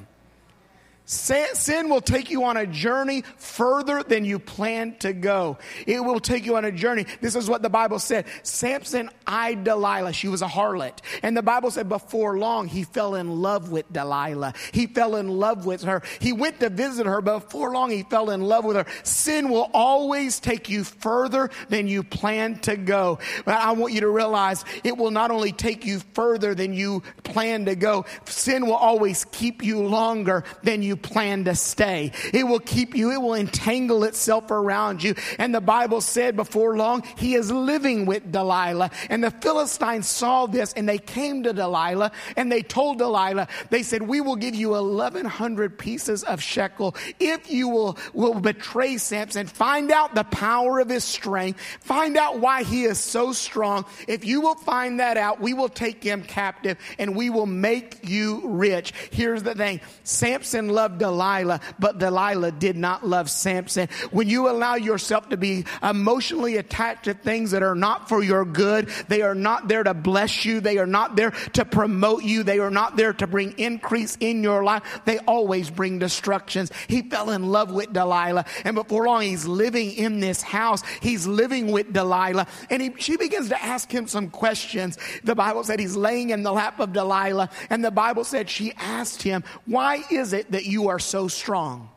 Sin 1.10 1.88
will 1.88 2.02
take 2.02 2.30
you 2.30 2.44
on 2.44 2.58
a 2.58 2.68
journey 2.68 3.24
further 3.38 4.04
than 4.04 4.26
you 4.26 4.40
plan 4.40 4.98
to 4.98 5.14
go. 5.14 5.58
It 5.86 6.04
will 6.04 6.20
take 6.20 6.46
you 6.46 6.58
on 6.58 6.66
a 6.66 6.72
journey. 6.72 7.06
This 7.22 7.34
is 7.34 7.50
what 7.50 7.62
the 7.62 7.70
Bible 7.70 7.98
said. 7.98 8.26
Samson 8.44 9.10
eyed 9.26 9.64
Delilah. 9.64 10.12
She 10.12 10.28
was 10.28 10.42
a 10.42 10.48
harlot. 10.48 11.00
And 11.24 11.36
the 11.36 11.42
Bible 11.42 11.72
said 11.72 11.88
before 11.88 12.38
long, 12.38 12.68
he 12.68 12.84
fell 12.84 13.16
in 13.16 13.42
love 13.42 13.72
with 13.72 13.92
Delilah. 13.92 14.54
He 14.74 14.86
fell 14.86 15.16
in 15.16 15.30
love 15.30 15.66
with 15.66 15.84
her. 15.84 16.02
He 16.20 16.34
went 16.34 16.60
to 16.60 16.70
visit 16.70 17.06
her. 17.06 17.22
but 17.22 17.40
Before 17.40 17.72
long, 17.72 17.90
he 17.90 18.04
fell 18.04 18.30
in 18.30 18.42
love 18.42 18.66
with 18.66 18.76
her. 18.76 18.86
Sin 19.04 19.48
will 19.48 19.70
always 19.74 20.42
take 20.42 20.70
you 20.70 20.84
further 20.84 21.50
than 21.70 21.88
you 21.88 22.04
plan 22.04 22.60
to 22.60 22.76
go. 22.76 23.20
But 23.46 23.56
I 23.56 23.72
want 23.72 23.94
you 23.94 24.02
to 24.02 24.10
realize 24.10 24.66
it 24.84 24.98
will 24.98 25.12
not 25.12 25.32
only 25.32 25.54
take 25.54 25.86
you 25.86 26.00
further 26.14 26.54
than 26.54 26.74
you 26.74 27.02
plan 27.24 27.64
to 27.66 27.76
go, 27.76 28.06
sin 28.26 28.66
will 28.66 28.76
always 28.76 29.24
keep 29.32 29.64
you 29.64 29.84
longer 29.84 30.44
than 30.64 30.82
you 30.82 30.97
plan 30.98 31.46
to 31.46 31.56
stay. 31.56 32.12
It 32.34 32.46
will 32.46 32.60
keep 32.60 32.96
you, 32.96 33.12
it 33.12 33.22
will 33.22 33.36
entangle 33.36 34.04
itself 34.04 34.52
around 34.52 35.04
you. 35.04 35.16
And 35.40 35.54
the 35.54 35.62
Bible 35.62 36.02
said 36.02 36.36
before 36.36 36.78
long, 36.78 37.04
he 37.18 37.36
is 37.36 37.52
living 37.52 38.06
with 38.06 38.32
Delilah. 38.32 38.92
And 39.10 39.24
the 39.24 39.32
Philistines 39.32 40.08
saw 40.08 40.46
this 40.46 40.74
and 40.74 40.88
they 40.88 40.98
came 40.98 41.44
to 41.44 41.54
Delilah 41.54 42.12
and 42.36 42.52
they 42.52 42.62
told 42.62 42.98
Delilah, 42.98 43.48
they 43.70 43.84
said, 43.84 44.02
We 44.02 44.22
will 44.22 44.36
give 44.36 44.56
you 44.56 44.70
1,100 44.72 45.78
pieces 45.78 46.24
of 46.24 46.42
shekel 46.42 46.96
if 47.20 47.50
you 47.50 47.70
will, 47.70 47.98
will 48.14 48.40
betray 48.40 48.98
Samson, 48.98 49.48
find 49.48 49.92
out 49.92 50.16
the 50.16 50.24
power 50.24 50.80
of 50.80 50.90
his 50.90 51.04
strength, 51.04 51.60
find 51.82 52.18
out 52.18 52.40
why 52.40 52.64
he 52.64 52.84
is 52.84 53.00
so 53.00 53.34
strong. 53.34 53.86
If 54.08 54.26
you 54.26 54.42
will 54.42 54.56
find 54.56 55.00
that 55.00 55.18
out, 55.18 55.40
we 55.40 55.54
will 55.54 55.70
take 55.70 56.04
him 56.04 56.24
captive 56.24 56.78
and 56.98 57.16
we 57.16 57.30
will 57.30 57.46
make 57.46 58.08
you 58.08 58.42
rich. 58.46 58.94
Here's 59.12 59.44
the 59.44 59.56
thing 59.56 59.82
Samson 60.04 60.70
loved 60.70 60.87
Delilah, 60.90 61.60
but 61.80 61.98
Delilah 61.98 62.52
did 62.52 62.78
not 62.78 63.06
love 63.06 63.30
Samson. 63.30 63.90
When 64.12 64.30
you 64.30 64.50
allow 64.50 64.76
yourself 64.76 65.30
to 65.30 65.38
be 65.38 65.66
emotionally 65.84 66.58
attached 66.58 67.06
to 67.06 67.14
things 67.14 67.52
that 67.52 67.64
are 67.64 67.76
not 67.76 68.10
for 68.10 68.24
your 68.24 68.46
good, 68.46 68.90
they 69.08 69.22
are 69.22 69.36
not 69.36 69.68
there 69.68 69.84
to 69.84 69.94
bless 69.94 70.46
you. 70.46 70.60
They 70.60 70.78
are 70.78 70.88
not 70.88 71.16
there 71.16 71.32
to 71.54 71.66
promote 71.66 72.24
you. 72.24 72.44
They 72.44 72.60
are 72.60 72.72
not 72.72 72.96
there 72.96 73.14
to 73.14 73.28
bring 73.28 73.58
increase 73.58 74.18
in 74.20 74.44
your 74.44 74.64
life. 74.64 75.02
They 75.06 75.20
always 75.20 75.70
bring 75.70 76.00
destructions. 76.00 76.72
He 76.88 77.02
fell 77.02 77.32
in 77.32 77.48
love 77.48 77.72
with 77.72 77.94
Delilah. 77.94 78.46
And 78.64 78.76
before 78.76 79.06
long, 79.06 79.22
he's 79.22 79.46
living 79.46 79.94
in 79.94 80.20
this 80.20 80.42
house. 80.42 80.84
He's 81.02 81.28
living 81.28 81.72
with 81.72 81.94
Delilah. 81.94 82.48
And 82.70 82.82
he, 82.82 82.94
she 82.98 83.18
begins 83.18 83.50
to 83.50 83.64
ask 83.64 83.92
him 83.92 84.08
some 84.08 84.30
questions. 84.30 84.98
The 85.24 85.36
Bible 85.36 85.64
said 85.64 85.80
he's 85.80 85.96
laying 85.96 86.30
in 86.30 86.44
the 86.44 86.52
lap 86.52 86.80
of 86.80 86.94
Delilah. 86.94 87.50
And 87.70 87.84
the 87.84 87.92
Bible 87.92 88.24
said 88.24 88.50
she 88.50 88.74
asked 88.78 89.22
him, 89.22 89.44
Why 89.66 90.04
is 90.12 90.34
it 90.34 90.52
that 90.52 90.66
you 90.66 90.77
are 90.86 91.00
so 91.00 91.28
strong. 91.28 91.90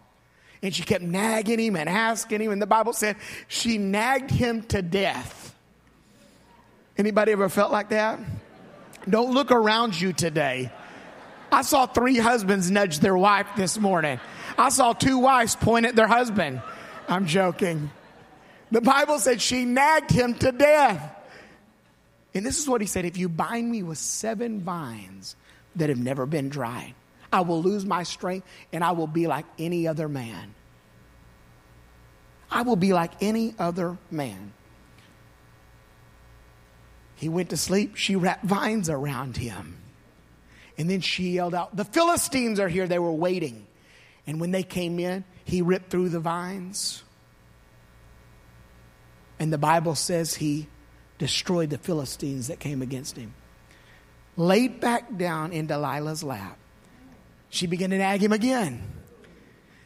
And 0.62 0.74
she 0.74 0.82
kept 0.82 1.02
nagging 1.02 1.58
him 1.58 1.76
and 1.76 1.88
asking 1.88 2.40
him. 2.40 2.52
And 2.52 2.60
the 2.60 2.66
Bible 2.66 2.92
said 2.92 3.16
she 3.48 3.78
nagged 3.78 4.30
him 4.30 4.62
to 4.64 4.82
death. 4.82 5.54
Anybody 6.98 7.32
ever 7.32 7.48
felt 7.48 7.72
like 7.72 7.90
that? 7.90 8.18
Don't 9.08 9.32
look 9.32 9.50
around 9.50 9.98
you 9.98 10.12
today. 10.12 10.70
I 11.52 11.62
saw 11.62 11.86
three 11.86 12.18
husbands 12.18 12.70
nudge 12.70 13.00
their 13.00 13.16
wife 13.16 13.48
this 13.56 13.78
morning. 13.78 14.20
I 14.58 14.68
saw 14.68 14.92
two 14.92 15.18
wives 15.18 15.56
point 15.56 15.86
at 15.86 15.96
their 15.96 16.06
husband. 16.06 16.60
I'm 17.08 17.26
joking. 17.26 17.90
The 18.70 18.80
Bible 18.80 19.18
said 19.18 19.40
she 19.40 19.64
nagged 19.64 20.10
him 20.10 20.34
to 20.34 20.52
death. 20.52 21.16
And 22.34 22.46
this 22.46 22.58
is 22.58 22.68
what 22.68 22.80
he 22.80 22.86
said 22.86 23.04
if 23.04 23.16
you 23.16 23.28
bind 23.28 23.70
me 23.70 23.82
with 23.82 23.98
seven 23.98 24.60
vines 24.60 25.34
that 25.76 25.88
have 25.88 25.98
never 25.98 26.26
been 26.26 26.48
dried, 26.48 26.94
I 27.32 27.42
will 27.42 27.62
lose 27.62 27.84
my 27.84 28.02
strength 28.02 28.46
and 28.72 28.82
I 28.82 28.92
will 28.92 29.06
be 29.06 29.26
like 29.26 29.46
any 29.58 29.86
other 29.86 30.08
man. 30.08 30.54
I 32.50 32.62
will 32.62 32.76
be 32.76 32.92
like 32.92 33.12
any 33.20 33.54
other 33.58 33.96
man. 34.10 34.52
He 37.14 37.28
went 37.28 37.50
to 37.50 37.56
sleep. 37.56 37.96
She 37.96 38.16
wrapped 38.16 38.44
vines 38.44 38.88
around 38.88 39.36
him. 39.36 39.76
And 40.78 40.88
then 40.88 41.02
she 41.02 41.32
yelled 41.32 41.54
out, 41.54 41.76
The 41.76 41.84
Philistines 41.84 42.58
are 42.58 42.68
here. 42.68 42.88
They 42.88 42.98
were 42.98 43.12
waiting. 43.12 43.66
And 44.26 44.40
when 44.40 44.50
they 44.50 44.62
came 44.62 44.98
in, 44.98 45.24
he 45.44 45.60
ripped 45.62 45.90
through 45.90 46.08
the 46.08 46.20
vines. 46.20 47.02
And 49.38 49.52
the 49.52 49.58
Bible 49.58 49.94
says 49.94 50.34
he 50.34 50.68
destroyed 51.18 51.70
the 51.70 51.78
Philistines 51.78 52.48
that 52.48 52.60
came 52.60 52.82
against 52.82 53.16
him. 53.16 53.34
Laid 54.36 54.80
back 54.80 55.16
down 55.16 55.52
in 55.52 55.66
Delilah's 55.66 56.22
lap, 56.22 56.58
she 57.50 57.66
began 57.66 57.90
to 57.90 57.98
nag 57.98 58.22
him 58.22 58.32
again. 58.32 58.82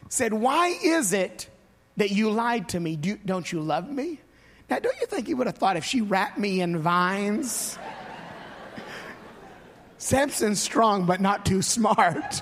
Said, 0.07 0.31
Why 0.33 0.67
is 0.67 1.11
it 1.11 1.49
that 1.97 2.11
you 2.11 2.29
lied 2.29 2.69
to 2.69 2.79
me? 2.79 2.95
Do, 2.95 3.17
don't 3.17 3.51
you 3.51 3.59
love 3.59 3.89
me? 3.89 4.21
Now, 4.69 4.79
don't 4.79 4.95
you 5.01 5.07
think 5.07 5.27
he 5.27 5.33
would 5.33 5.47
have 5.47 5.57
thought 5.57 5.75
if 5.75 5.83
she 5.83 6.01
wrapped 6.01 6.37
me 6.37 6.61
in 6.61 6.77
vines? 6.77 7.77
Samson's 9.97 10.61
strong, 10.61 11.05
but 11.05 11.19
not 11.21 11.45
too 11.45 11.61
smart. 11.61 12.41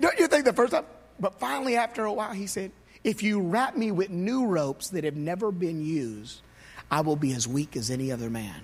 don't 0.00 0.18
you 0.18 0.28
think 0.28 0.44
the 0.44 0.52
first 0.52 0.72
time? 0.72 0.84
But 1.18 1.38
finally, 1.38 1.76
after 1.76 2.04
a 2.04 2.12
while, 2.12 2.32
he 2.32 2.46
said, 2.46 2.70
If 3.02 3.22
you 3.24 3.40
wrap 3.40 3.76
me 3.76 3.90
with 3.90 4.10
new 4.10 4.46
ropes 4.46 4.90
that 4.90 5.04
have 5.04 5.16
never 5.16 5.50
been 5.50 5.84
used, 5.84 6.42
I 6.90 7.00
will 7.00 7.16
be 7.16 7.32
as 7.34 7.48
weak 7.48 7.76
as 7.76 7.90
any 7.90 8.12
other 8.12 8.30
man. 8.30 8.62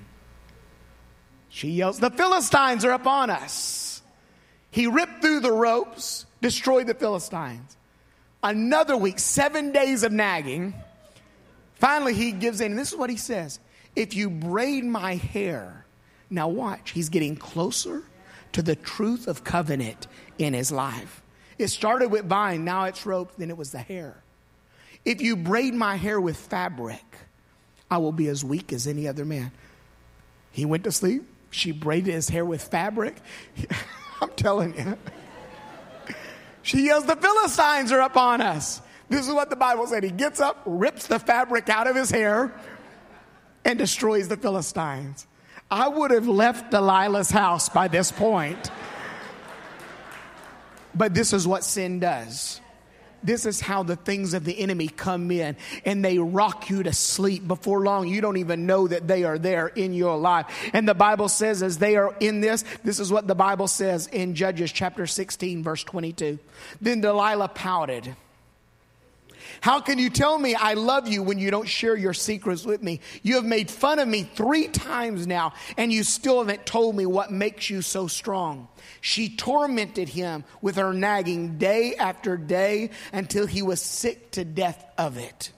She 1.50 1.70
yells, 1.70 1.98
The 1.98 2.10
Philistines 2.10 2.84
are 2.84 2.92
upon 2.92 3.30
us. 3.30 4.02
He 4.70 4.86
ripped 4.86 5.20
through 5.20 5.40
the 5.40 5.52
ropes, 5.52 6.26
destroyed 6.40 6.86
the 6.86 6.94
Philistines 6.94 7.76
another 8.42 8.96
week, 8.96 9.18
seven 9.18 9.72
days 9.72 10.02
of 10.02 10.12
nagging. 10.12 10.74
Finally, 11.74 12.14
he 12.14 12.32
gives 12.32 12.60
in. 12.60 12.72
And 12.72 12.78
this 12.78 12.92
is 12.92 12.98
what 12.98 13.10
he 13.10 13.16
says 13.16 13.58
If 13.96 14.14
you 14.14 14.30
braid 14.30 14.84
my 14.84 15.16
hair, 15.16 15.84
now 16.28 16.48
watch, 16.48 16.90
he's 16.90 17.08
getting 17.08 17.36
closer 17.36 18.02
to 18.52 18.62
the 18.62 18.76
truth 18.76 19.28
of 19.28 19.44
covenant 19.44 20.06
in 20.38 20.54
his 20.54 20.72
life. 20.72 21.22
It 21.58 21.68
started 21.68 22.10
with 22.10 22.24
vine, 22.24 22.64
now 22.64 22.84
it's 22.84 23.04
rope, 23.04 23.32
then 23.36 23.50
it 23.50 23.56
was 23.56 23.72
the 23.72 23.78
hair. 23.78 24.22
If 25.04 25.20
you 25.20 25.36
braid 25.36 25.74
my 25.74 25.96
hair 25.96 26.20
with 26.20 26.36
fabric, 26.36 27.04
I 27.90 27.98
will 27.98 28.12
be 28.12 28.28
as 28.28 28.44
weak 28.44 28.72
as 28.72 28.86
any 28.86 29.06
other 29.06 29.24
man. 29.24 29.50
He 30.52 30.64
went 30.64 30.84
to 30.84 30.92
sleep. 30.92 31.26
She 31.50 31.72
braided 31.72 32.14
his 32.14 32.28
hair 32.28 32.44
with 32.44 32.62
fabric. 32.62 33.16
I'm 34.20 34.30
telling 34.30 34.76
you. 34.76 34.96
She 36.62 36.86
yells, 36.86 37.06
The 37.06 37.16
Philistines 37.16 37.92
are 37.92 38.00
upon 38.00 38.40
us. 38.40 38.80
This 39.08 39.26
is 39.26 39.34
what 39.34 39.50
the 39.50 39.56
Bible 39.56 39.86
said. 39.86 40.04
He 40.04 40.10
gets 40.10 40.40
up, 40.40 40.62
rips 40.64 41.08
the 41.08 41.18
fabric 41.18 41.68
out 41.68 41.88
of 41.88 41.96
his 41.96 42.10
hair, 42.10 42.52
and 43.64 43.78
destroys 43.78 44.28
the 44.28 44.36
Philistines. 44.36 45.26
I 45.70 45.88
would 45.88 46.10
have 46.10 46.28
left 46.28 46.72
Delilah's 46.72 47.30
house 47.30 47.68
by 47.68 47.88
this 47.88 48.12
point. 48.12 48.70
But 50.94 51.14
this 51.14 51.32
is 51.32 51.46
what 51.46 51.64
sin 51.64 52.00
does. 52.00 52.60
This 53.22 53.46
is 53.46 53.60
how 53.60 53.82
the 53.82 53.96
things 53.96 54.34
of 54.34 54.44
the 54.44 54.58
enemy 54.58 54.88
come 54.88 55.30
in 55.30 55.56
and 55.84 56.04
they 56.04 56.18
rock 56.18 56.70
you 56.70 56.82
to 56.82 56.92
sleep. 56.92 57.46
Before 57.46 57.80
long, 57.80 58.08
you 58.08 58.20
don't 58.20 58.38
even 58.38 58.66
know 58.66 58.88
that 58.88 59.06
they 59.06 59.24
are 59.24 59.38
there 59.38 59.68
in 59.68 59.92
your 59.92 60.16
life. 60.16 60.46
And 60.72 60.88
the 60.88 60.94
Bible 60.94 61.28
says, 61.28 61.62
as 61.62 61.78
they 61.78 61.96
are 61.96 62.14
in 62.20 62.40
this, 62.40 62.64
this 62.82 62.98
is 62.98 63.12
what 63.12 63.26
the 63.26 63.34
Bible 63.34 63.68
says 63.68 64.06
in 64.06 64.34
Judges 64.34 64.72
chapter 64.72 65.06
16, 65.06 65.62
verse 65.62 65.84
22. 65.84 66.38
Then 66.80 67.00
Delilah 67.00 67.48
pouted. 67.48 68.14
How 69.60 69.80
can 69.80 69.98
you 69.98 70.08
tell 70.08 70.38
me 70.38 70.54
I 70.54 70.74
love 70.74 71.08
you 71.08 71.22
when 71.22 71.38
you 71.38 71.50
don't 71.50 71.68
share 71.68 71.96
your 71.96 72.14
secrets 72.14 72.64
with 72.64 72.82
me? 72.82 73.00
You 73.22 73.34
have 73.36 73.44
made 73.44 73.70
fun 73.70 73.98
of 73.98 74.08
me 74.08 74.22
three 74.22 74.68
times 74.68 75.26
now, 75.26 75.52
and 75.76 75.92
you 75.92 76.02
still 76.02 76.38
haven't 76.38 76.64
told 76.64 76.96
me 76.96 77.04
what 77.04 77.30
makes 77.30 77.68
you 77.68 77.82
so 77.82 78.06
strong. 78.06 78.68
She 79.00 79.36
tormented 79.36 80.08
him 80.08 80.44
with 80.62 80.76
her 80.76 80.92
nagging 80.92 81.58
day 81.58 81.94
after 81.94 82.36
day 82.36 82.90
until 83.12 83.46
he 83.46 83.60
was 83.62 83.82
sick 83.82 84.30
to 84.32 84.44
death 84.44 84.84
of 84.96 85.18
it. 85.18 85.52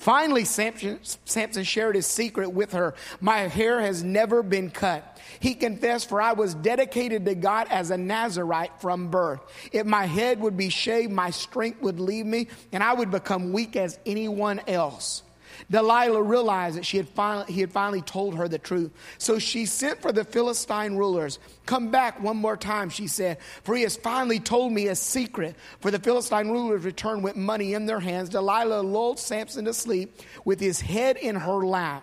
Finally, 0.00 0.46
Samson, 0.46 0.98
Samson, 1.26 1.62
shared 1.62 1.94
his 1.94 2.06
secret 2.06 2.48
with 2.48 2.72
her. 2.72 2.94
My 3.20 3.40
hair 3.40 3.82
has 3.82 4.02
never 4.02 4.42
been 4.42 4.70
cut. 4.70 5.18
He 5.40 5.54
confessed, 5.54 6.08
For 6.08 6.22
I 6.22 6.32
was 6.32 6.54
dedicated 6.54 7.26
to 7.26 7.34
God 7.34 7.66
as 7.68 7.90
a 7.90 7.98
Nazarite 7.98 8.80
from 8.80 9.10
birth. 9.10 9.40
If 9.72 9.84
my 9.84 10.06
head 10.06 10.40
would 10.40 10.56
be 10.56 10.70
shaved, 10.70 11.12
my 11.12 11.28
strength 11.28 11.82
would 11.82 12.00
leave 12.00 12.24
me, 12.24 12.48
and 12.72 12.82
I 12.82 12.94
would 12.94 13.10
become 13.10 13.52
weak 13.52 13.76
as 13.76 13.98
anyone 14.06 14.62
else. 14.66 15.22
Delilah 15.70 16.22
realized 16.22 16.76
that 16.76 16.84
she 16.84 16.96
had 16.96 17.08
finally, 17.08 17.52
he 17.52 17.60
had 17.60 17.70
finally 17.70 18.02
told 18.02 18.34
her 18.34 18.48
the 18.48 18.58
truth. 18.58 18.90
So 19.18 19.38
she 19.38 19.66
sent 19.66 20.02
for 20.02 20.10
the 20.10 20.24
Philistine 20.24 20.96
rulers. 20.96 21.38
Come 21.64 21.90
back 21.90 22.20
one 22.20 22.36
more 22.36 22.56
time, 22.56 22.90
she 22.90 23.06
said, 23.06 23.38
for 23.62 23.76
he 23.76 23.82
has 23.82 23.96
finally 23.96 24.40
told 24.40 24.72
me 24.72 24.88
a 24.88 24.96
secret. 24.96 25.54
For 25.80 25.92
the 25.92 26.00
Philistine 26.00 26.48
rulers 26.48 26.84
returned 26.84 27.22
with 27.22 27.36
money 27.36 27.74
in 27.74 27.86
their 27.86 28.00
hands. 28.00 28.30
Delilah 28.30 28.82
lulled 28.82 29.20
Samson 29.20 29.64
to 29.66 29.74
sleep 29.74 30.20
with 30.44 30.58
his 30.58 30.80
head 30.80 31.16
in 31.16 31.36
her 31.36 31.64
lap. 31.64 32.02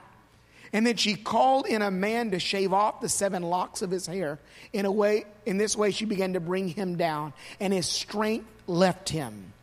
And 0.74 0.86
then 0.86 0.96
she 0.96 1.16
called 1.16 1.66
in 1.66 1.82
a 1.82 1.92
man 1.92 2.32
to 2.32 2.40
shave 2.40 2.74
off 2.74 3.02
the 3.02 3.10
seven 3.10 3.42
locks 3.44 3.82
of 3.82 3.92
his 3.92 4.06
hair. 4.06 4.40
In 4.74 4.86
a 4.86 4.92
way, 4.92 5.26
in 5.46 5.58
this 5.58 5.76
way, 5.76 5.92
she 5.92 6.06
began 6.06 6.34
to 6.34 6.40
bring 6.40 6.68
him 6.70 6.98
down, 6.98 7.34
and 7.60 7.74
his 7.74 7.86
strength 7.86 8.48
left 8.68 9.10
him. 9.10 9.54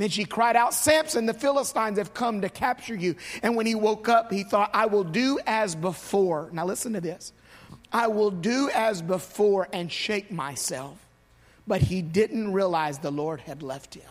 Then 0.00 0.08
she 0.08 0.24
cried 0.24 0.56
out, 0.56 0.72
Samson, 0.72 1.26
the 1.26 1.34
Philistines 1.34 1.98
have 1.98 2.14
come 2.14 2.40
to 2.40 2.48
capture 2.48 2.94
you. 2.94 3.16
And 3.42 3.54
when 3.54 3.66
he 3.66 3.74
woke 3.74 4.08
up, 4.08 4.32
he 4.32 4.44
thought, 4.44 4.70
I 4.72 4.86
will 4.86 5.04
do 5.04 5.38
as 5.46 5.74
before. 5.74 6.48
Now 6.54 6.64
listen 6.64 6.94
to 6.94 7.02
this. 7.02 7.34
I 7.92 8.06
will 8.06 8.30
do 8.30 8.70
as 8.72 9.02
before 9.02 9.68
and 9.74 9.92
shake 9.92 10.32
myself. 10.32 10.96
But 11.66 11.82
he 11.82 12.00
didn't 12.00 12.54
realize 12.54 13.00
the 13.00 13.10
Lord 13.10 13.42
had 13.42 13.62
left 13.62 13.92
him. 13.92 14.08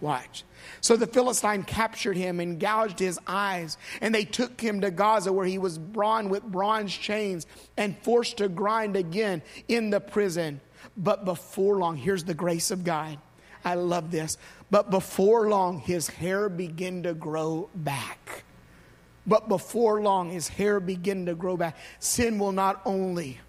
Watch. 0.00 0.44
So 0.80 0.96
the 0.96 1.06
Philistine 1.06 1.64
captured 1.64 2.16
him 2.16 2.40
and 2.40 2.58
gouged 2.58 2.98
his 2.98 3.20
eyes, 3.26 3.76
and 4.00 4.14
they 4.14 4.24
took 4.24 4.58
him 4.58 4.80
to 4.80 4.90
Gaza, 4.90 5.30
where 5.30 5.44
he 5.44 5.58
was 5.58 5.76
bound 5.76 6.30
with 6.30 6.42
bronze 6.42 6.96
chains 6.96 7.46
and 7.76 7.98
forced 7.98 8.38
to 8.38 8.48
grind 8.48 8.96
again 8.96 9.42
in 9.68 9.90
the 9.90 10.00
prison. 10.00 10.62
But 10.96 11.26
before 11.26 11.76
long, 11.76 11.98
here's 11.98 12.24
the 12.24 12.32
grace 12.32 12.70
of 12.70 12.82
God. 12.82 13.18
I 13.66 13.74
love 13.74 14.12
this. 14.12 14.38
But 14.70 14.90
before 14.90 15.48
long, 15.48 15.80
his 15.80 16.06
hair 16.06 16.48
began 16.48 17.02
to 17.02 17.14
grow 17.14 17.68
back. 17.74 18.44
But 19.26 19.48
before 19.48 20.00
long, 20.00 20.30
his 20.30 20.46
hair 20.46 20.78
began 20.78 21.26
to 21.26 21.34
grow 21.34 21.56
back. 21.56 21.76
Sin 21.98 22.38
will 22.38 22.52
not 22.52 22.80
only 22.86 23.40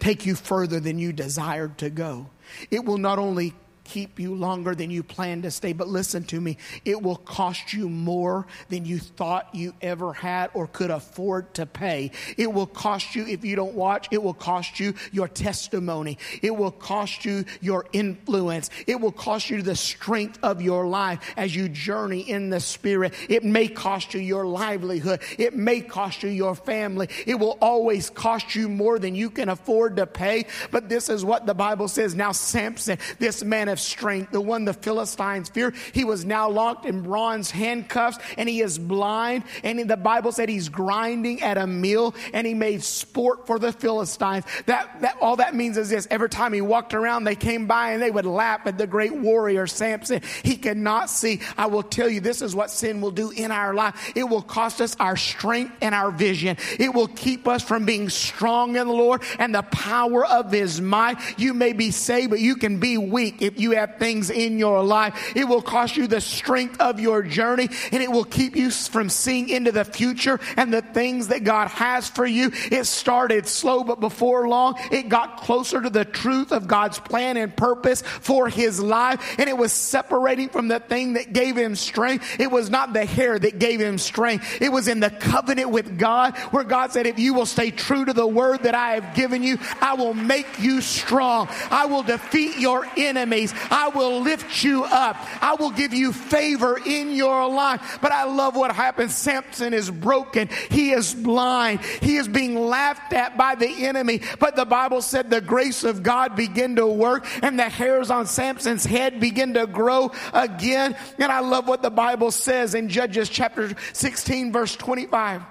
take 0.00 0.26
you 0.26 0.34
further 0.34 0.80
than 0.80 0.98
you 0.98 1.12
desired 1.12 1.78
to 1.78 1.88
go, 1.88 2.30
it 2.68 2.84
will 2.84 2.98
not 2.98 3.20
only 3.20 3.54
keep 3.88 4.20
you 4.20 4.34
longer 4.34 4.74
than 4.74 4.90
you 4.90 5.02
planned 5.02 5.44
to 5.44 5.50
stay. 5.50 5.72
But 5.72 5.88
listen 5.88 6.24
to 6.24 6.40
me, 6.40 6.58
it 6.84 7.00
will 7.02 7.16
cost 7.16 7.72
you 7.72 7.88
more 7.88 8.46
than 8.68 8.84
you 8.84 8.98
thought 8.98 9.54
you 9.54 9.72
ever 9.80 10.12
had 10.12 10.50
or 10.54 10.66
could 10.66 10.90
afford 10.90 11.54
to 11.54 11.66
pay. 11.66 12.10
It 12.36 12.52
will 12.52 12.66
cost 12.66 13.16
you, 13.16 13.26
if 13.26 13.44
you 13.44 13.56
don't 13.56 13.74
watch, 13.74 14.08
it 14.10 14.22
will 14.22 14.34
cost 14.34 14.78
you 14.78 14.94
your 15.10 15.28
testimony. 15.28 16.18
It 16.42 16.54
will 16.54 16.70
cost 16.70 17.24
you 17.24 17.44
your 17.60 17.86
influence. 17.92 18.70
It 18.86 19.00
will 19.00 19.12
cost 19.12 19.50
you 19.50 19.62
the 19.62 19.76
strength 19.76 20.38
of 20.42 20.60
your 20.60 20.86
life 20.86 21.20
as 21.36 21.54
you 21.56 21.68
journey 21.68 22.20
in 22.20 22.50
the 22.50 22.60
Spirit. 22.60 23.14
It 23.28 23.44
may 23.44 23.68
cost 23.68 24.14
you 24.14 24.20
your 24.20 24.46
livelihood. 24.46 25.22
It 25.38 25.54
may 25.54 25.80
cost 25.80 26.22
you 26.22 26.28
your 26.28 26.54
family. 26.54 27.08
It 27.26 27.36
will 27.36 27.56
always 27.60 28.10
cost 28.10 28.54
you 28.54 28.68
more 28.68 28.98
than 28.98 29.14
you 29.14 29.30
can 29.30 29.48
afford 29.48 29.96
to 29.96 30.06
pay. 30.06 30.46
But 30.70 30.88
this 30.88 31.08
is 31.08 31.24
what 31.24 31.46
the 31.46 31.54
Bible 31.54 31.88
says. 31.88 32.14
Now, 32.14 32.32
Samson, 32.32 32.98
this 33.18 33.42
man 33.42 33.68
of 33.68 33.77
of 33.78 33.82
strength, 33.82 34.32
the 34.32 34.40
one 34.40 34.64
the 34.64 34.74
Philistines 34.74 35.48
fear. 35.48 35.72
He 35.92 36.04
was 36.04 36.24
now 36.24 36.50
locked 36.50 36.84
in 36.84 37.02
bronze 37.02 37.50
handcuffs 37.50 38.18
and 38.36 38.48
he 38.48 38.60
is 38.60 38.78
blind. 38.78 39.44
And 39.62 39.88
the 39.88 39.96
Bible 39.96 40.32
said 40.32 40.48
he's 40.48 40.68
grinding 40.68 41.42
at 41.42 41.56
a 41.56 41.66
mill 41.66 42.14
and 42.32 42.46
he 42.46 42.54
made 42.54 42.82
sport 42.82 43.46
for 43.46 43.58
the 43.58 43.72
Philistines. 43.72 44.44
That, 44.66 45.00
that 45.00 45.16
all 45.20 45.36
that 45.36 45.54
means 45.54 45.76
is 45.78 45.90
this 45.90 46.08
every 46.10 46.28
time 46.28 46.52
he 46.52 46.60
walked 46.60 46.94
around, 46.94 47.24
they 47.24 47.36
came 47.36 47.66
by 47.66 47.92
and 47.92 48.02
they 48.02 48.10
would 48.10 48.26
laugh 48.26 48.62
at 48.66 48.78
the 48.78 48.86
great 48.86 49.14
warrior 49.14 49.66
Samson. 49.66 50.22
He 50.42 50.56
could 50.56 50.76
not 50.76 51.10
see. 51.10 51.40
I 51.56 51.66
will 51.66 51.82
tell 51.82 52.08
you, 52.08 52.20
this 52.20 52.42
is 52.42 52.54
what 52.54 52.70
sin 52.70 53.00
will 53.00 53.10
do 53.10 53.30
in 53.30 53.50
our 53.50 53.74
life. 53.74 54.12
It 54.14 54.24
will 54.24 54.42
cost 54.42 54.80
us 54.80 54.96
our 54.98 55.16
strength 55.16 55.76
and 55.80 55.94
our 55.94 56.10
vision. 56.10 56.56
It 56.78 56.92
will 56.92 57.08
keep 57.08 57.46
us 57.46 57.62
from 57.62 57.84
being 57.84 58.08
strong 58.08 58.76
in 58.76 58.86
the 58.86 58.92
Lord 58.92 59.22
and 59.38 59.54
the 59.54 59.62
power 59.62 60.26
of 60.26 60.50
his 60.50 60.80
might. 60.80 61.18
You 61.38 61.54
may 61.54 61.72
be 61.72 61.90
saved, 61.90 62.30
but 62.30 62.40
you 62.40 62.56
can 62.56 62.80
be 62.80 62.98
weak 62.98 63.40
if 63.40 63.60
you 63.60 63.67
you 63.68 63.76
have 63.76 63.96
things 63.98 64.30
in 64.30 64.58
your 64.58 64.82
life. 64.82 65.36
It 65.36 65.44
will 65.44 65.62
cost 65.62 65.96
you 65.96 66.06
the 66.06 66.20
strength 66.20 66.80
of 66.80 67.00
your 67.00 67.22
journey 67.22 67.68
and 67.92 68.02
it 68.02 68.10
will 68.10 68.24
keep 68.24 68.56
you 68.56 68.70
from 68.70 69.08
seeing 69.10 69.48
into 69.48 69.72
the 69.72 69.84
future 69.84 70.40
and 70.56 70.72
the 70.72 70.82
things 70.82 71.28
that 71.28 71.44
God 71.44 71.68
has 71.68 72.08
for 72.08 72.26
you. 72.26 72.50
It 72.70 72.84
started 72.84 73.46
slow, 73.46 73.84
but 73.84 74.00
before 74.00 74.48
long, 74.48 74.76
it 74.90 75.08
got 75.08 75.38
closer 75.38 75.80
to 75.80 75.90
the 75.90 76.04
truth 76.04 76.52
of 76.52 76.66
God's 76.66 76.98
plan 76.98 77.36
and 77.36 77.54
purpose 77.54 78.02
for 78.02 78.48
his 78.48 78.80
life. 78.80 79.36
And 79.38 79.48
it 79.48 79.56
was 79.56 79.72
separating 79.72 80.48
from 80.48 80.68
the 80.68 80.80
thing 80.80 81.14
that 81.14 81.32
gave 81.32 81.56
him 81.56 81.74
strength. 81.74 82.40
It 82.40 82.50
was 82.50 82.70
not 82.70 82.92
the 82.92 83.04
hair 83.04 83.38
that 83.38 83.58
gave 83.58 83.80
him 83.80 83.98
strength. 83.98 84.60
It 84.60 84.70
was 84.70 84.88
in 84.88 85.00
the 85.00 85.10
covenant 85.10 85.70
with 85.70 85.98
God 85.98 86.36
where 86.50 86.64
God 86.64 86.92
said, 86.92 87.06
if 87.06 87.18
you 87.18 87.34
will 87.34 87.46
stay 87.46 87.70
true 87.70 88.04
to 88.04 88.12
the 88.12 88.26
word 88.26 88.62
that 88.64 88.74
I 88.74 88.94
have 88.94 89.14
given 89.14 89.42
you, 89.42 89.58
I 89.80 89.94
will 89.94 90.14
make 90.14 90.58
you 90.58 90.80
strong. 90.80 91.48
I 91.70 91.86
will 91.86 92.02
defeat 92.02 92.58
your 92.58 92.86
enemies. 92.96 93.52
I 93.70 93.90
will 93.94 94.20
lift 94.20 94.62
you 94.64 94.84
up. 94.84 95.16
I 95.42 95.54
will 95.54 95.70
give 95.70 95.92
you 95.92 96.12
favor 96.12 96.78
in 96.84 97.14
your 97.14 97.48
life. 97.48 97.98
But 98.00 98.12
I 98.12 98.24
love 98.24 98.56
what 98.56 98.74
happens. 98.74 99.14
Samson 99.14 99.72
is 99.72 99.90
broken. 99.90 100.48
He 100.70 100.90
is 100.90 101.14
blind. 101.14 101.80
He 101.80 102.16
is 102.16 102.28
being 102.28 102.54
laughed 102.54 103.12
at 103.12 103.36
by 103.36 103.54
the 103.54 103.86
enemy. 103.86 104.22
But 104.38 104.56
the 104.56 104.64
Bible 104.64 105.02
said 105.02 105.30
the 105.30 105.40
grace 105.40 105.84
of 105.84 106.02
God 106.02 106.36
began 106.36 106.76
to 106.76 106.86
work 106.86 107.26
and 107.42 107.58
the 107.58 107.68
hairs 107.68 108.10
on 108.10 108.26
Samson's 108.26 108.84
head 108.84 109.20
begin 109.20 109.54
to 109.54 109.66
grow 109.66 110.12
again. 110.32 110.96
And 111.18 111.32
I 111.32 111.40
love 111.40 111.68
what 111.68 111.82
the 111.82 111.90
Bible 111.90 112.30
says 112.30 112.74
in 112.74 112.88
Judges 112.88 113.28
chapter 113.28 113.74
16 113.92 114.52
verse 114.52 114.76
25. 114.76 115.42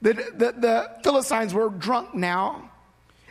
The, 0.00 0.12
the, 0.12 0.54
the 0.56 0.90
Philistines 1.02 1.52
were 1.52 1.70
drunk 1.70 2.14
now 2.14 2.70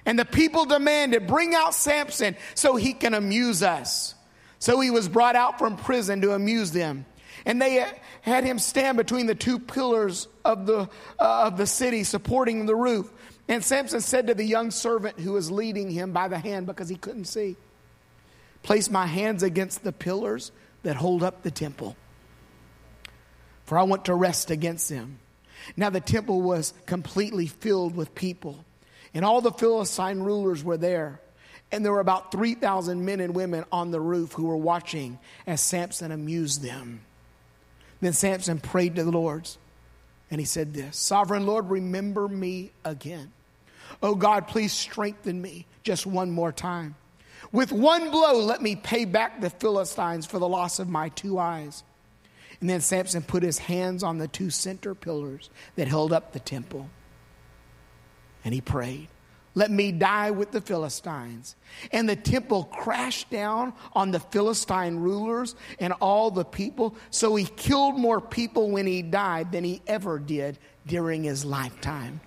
and 0.08 0.18
the 0.18 0.26
people 0.26 0.64
demanded, 0.64 1.28
bring 1.28 1.54
out 1.54 1.74
Samson 1.74 2.38
so 2.56 2.78
he 2.78 2.94
can 2.94 3.14
amuse 3.14 3.62
us. 3.62 4.16
So 4.58 4.80
he 4.80 4.90
was 4.90 5.10
brought 5.10 5.36
out 5.36 5.60
from 5.60 5.76
prison 5.76 6.22
to 6.22 6.32
amuse 6.32 6.72
them. 6.72 7.06
And 7.46 7.62
they 7.62 7.86
had 8.22 8.46
him 8.46 8.58
stand 8.58 8.96
between 8.98 9.26
the 9.26 9.36
two 9.36 9.60
pillars 9.60 10.30
of 10.46 10.66
the, 10.66 10.90
uh, 11.20 11.44
of 11.48 11.58
the 11.58 11.68
city, 11.68 12.06
supporting 12.06 12.66
the 12.66 12.76
roof. 12.76 13.12
And 13.50 13.64
Samson 13.64 14.00
said 14.00 14.28
to 14.28 14.34
the 14.34 14.46
young 14.46 14.72
servant 14.72 15.20
who 15.20 15.34
was 15.34 15.52
leading 15.52 15.92
him 15.92 16.14
by 16.14 16.30
the 16.30 16.40
hand 16.40 16.68
because 16.68 16.88
he 16.88 16.96
couldn't 16.96 17.26
see, 17.26 17.58
Place 18.64 18.90
my 18.90 19.06
hands 19.06 19.44
against 19.44 19.84
the 19.84 19.92
pillars 19.92 20.54
that 20.84 20.96
hold 20.96 21.22
up 21.22 21.44
the 21.44 21.52
temple, 21.52 21.98
for 23.66 23.78
I 23.78 23.84
want 23.84 24.06
to 24.06 24.14
rest 24.14 24.52
against 24.52 24.88
them. 24.90 25.20
Now 25.76 25.90
the 25.90 26.02
temple 26.02 26.42
was 26.42 26.74
completely 26.86 27.48
filled 27.48 27.96
with 27.96 28.16
people. 28.16 28.64
And 29.18 29.26
all 29.26 29.42
the 29.42 29.52
Philistine 29.52 30.20
rulers 30.20 30.64
were 30.64 30.78
there. 30.78 31.20
And 31.72 31.84
there 31.84 31.92
were 31.92 32.02
about 32.02 32.32
3,000 32.32 33.04
men 33.04 33.20
and 33.20 33.34
women 33.34 33.66
on 33.72 33.90
the 33.90 34.00
roof 34.00 34.34
who 34.34 34.46
were 34.46 34.56
watching 34.56 35.18
as 35.48 35.60
Samson 35.60 36.12
amused 36.12 36.62
them. 36.62 37.02
Then 38.00 38.14
Samson 38.14 38.60
prayed 38.60 38.98
to 38.98 39.04
the 39.04 39.10
Lord. 39.10 39.50
And 40.30 40.40
he 40.40 40.46
said 40.46 40.72
this 40.72 40.98
Sovereign 40.98 41.48
Lord, 41.48 41.72
remember 41.72 42.28
me 42.28 42.70
again. 42.86 43.32
Oh 44.04 44.14
God, 44.14 44.48
please 44.48 44.72
strengthen 44.72 45.42
me 45.42 45.66
just 45.82 46.06
one 46.06 46.30
more 46.30 46.52
time. 46.52 46.94
With 47.52 47.72
one 47.72 48.12
blow, 48.12 48.40
let 48.42 48.62
me 48.62 48.76
pay 48.76 49.06
back 49.06 49.42
the 49.42 49.50
Philistines 49.50 50.28
for 50.28 50.38
the 50.38 50.48
loss 50.48 50.78
of 50.78 50.90
my 50.90 51.10
two 51.10 51.40
eyes. 51.40 51.84
And 52.62 52.70
then 52.70 52.82
Samson 52.82 53.24
put 53.24 53.42
his 53.42 53.58
hands 53.58 54.04
on 54.04 54.20
the 54.20 54.28
two 54.28 54.52
center 54.52 54.94
pillars 54.94 55.50
that 55.76 55.88
held 55.88 56.14
up 56.14 56.34
the 56.34 56.40
temple. 56.40 56.92
And 58.48 58.54
he 58.54 58.62
prayed, 58.62 59.10
Let 59.56 59.72
me 59.72 59.92
die 59.92 60.32
with 60.32 60.52
the 60.52 60.62
Philistines. 60.62 61.58
And 61.92 62.08
the 62.08 62.16
temple 62.16 62.64
crashed 62.64 63.30
down 63.30 63.74
on 63.92 64.12
the 64.12 64.22
Philistine 64.22 64.96
rulers 64.96 65.54
and 65.82 65.92
all 66.00 66.32
the 66.32 66.46
people. 66.46 66.96
So 67.10 67.36
he 67.36 67.44
killed 67.44 68.00
more 68.00 68.22
people 68.22 68.70
when 68.70 68.88
he 68.88 69.02
died 69.02 69.52
than 69.52 69.66
he 69.66 69.82
ever 69.86 70.18
did 70.18 70.58
during 70.86 71.26
his 71.26 71.44
lifetime. 71.44 72.22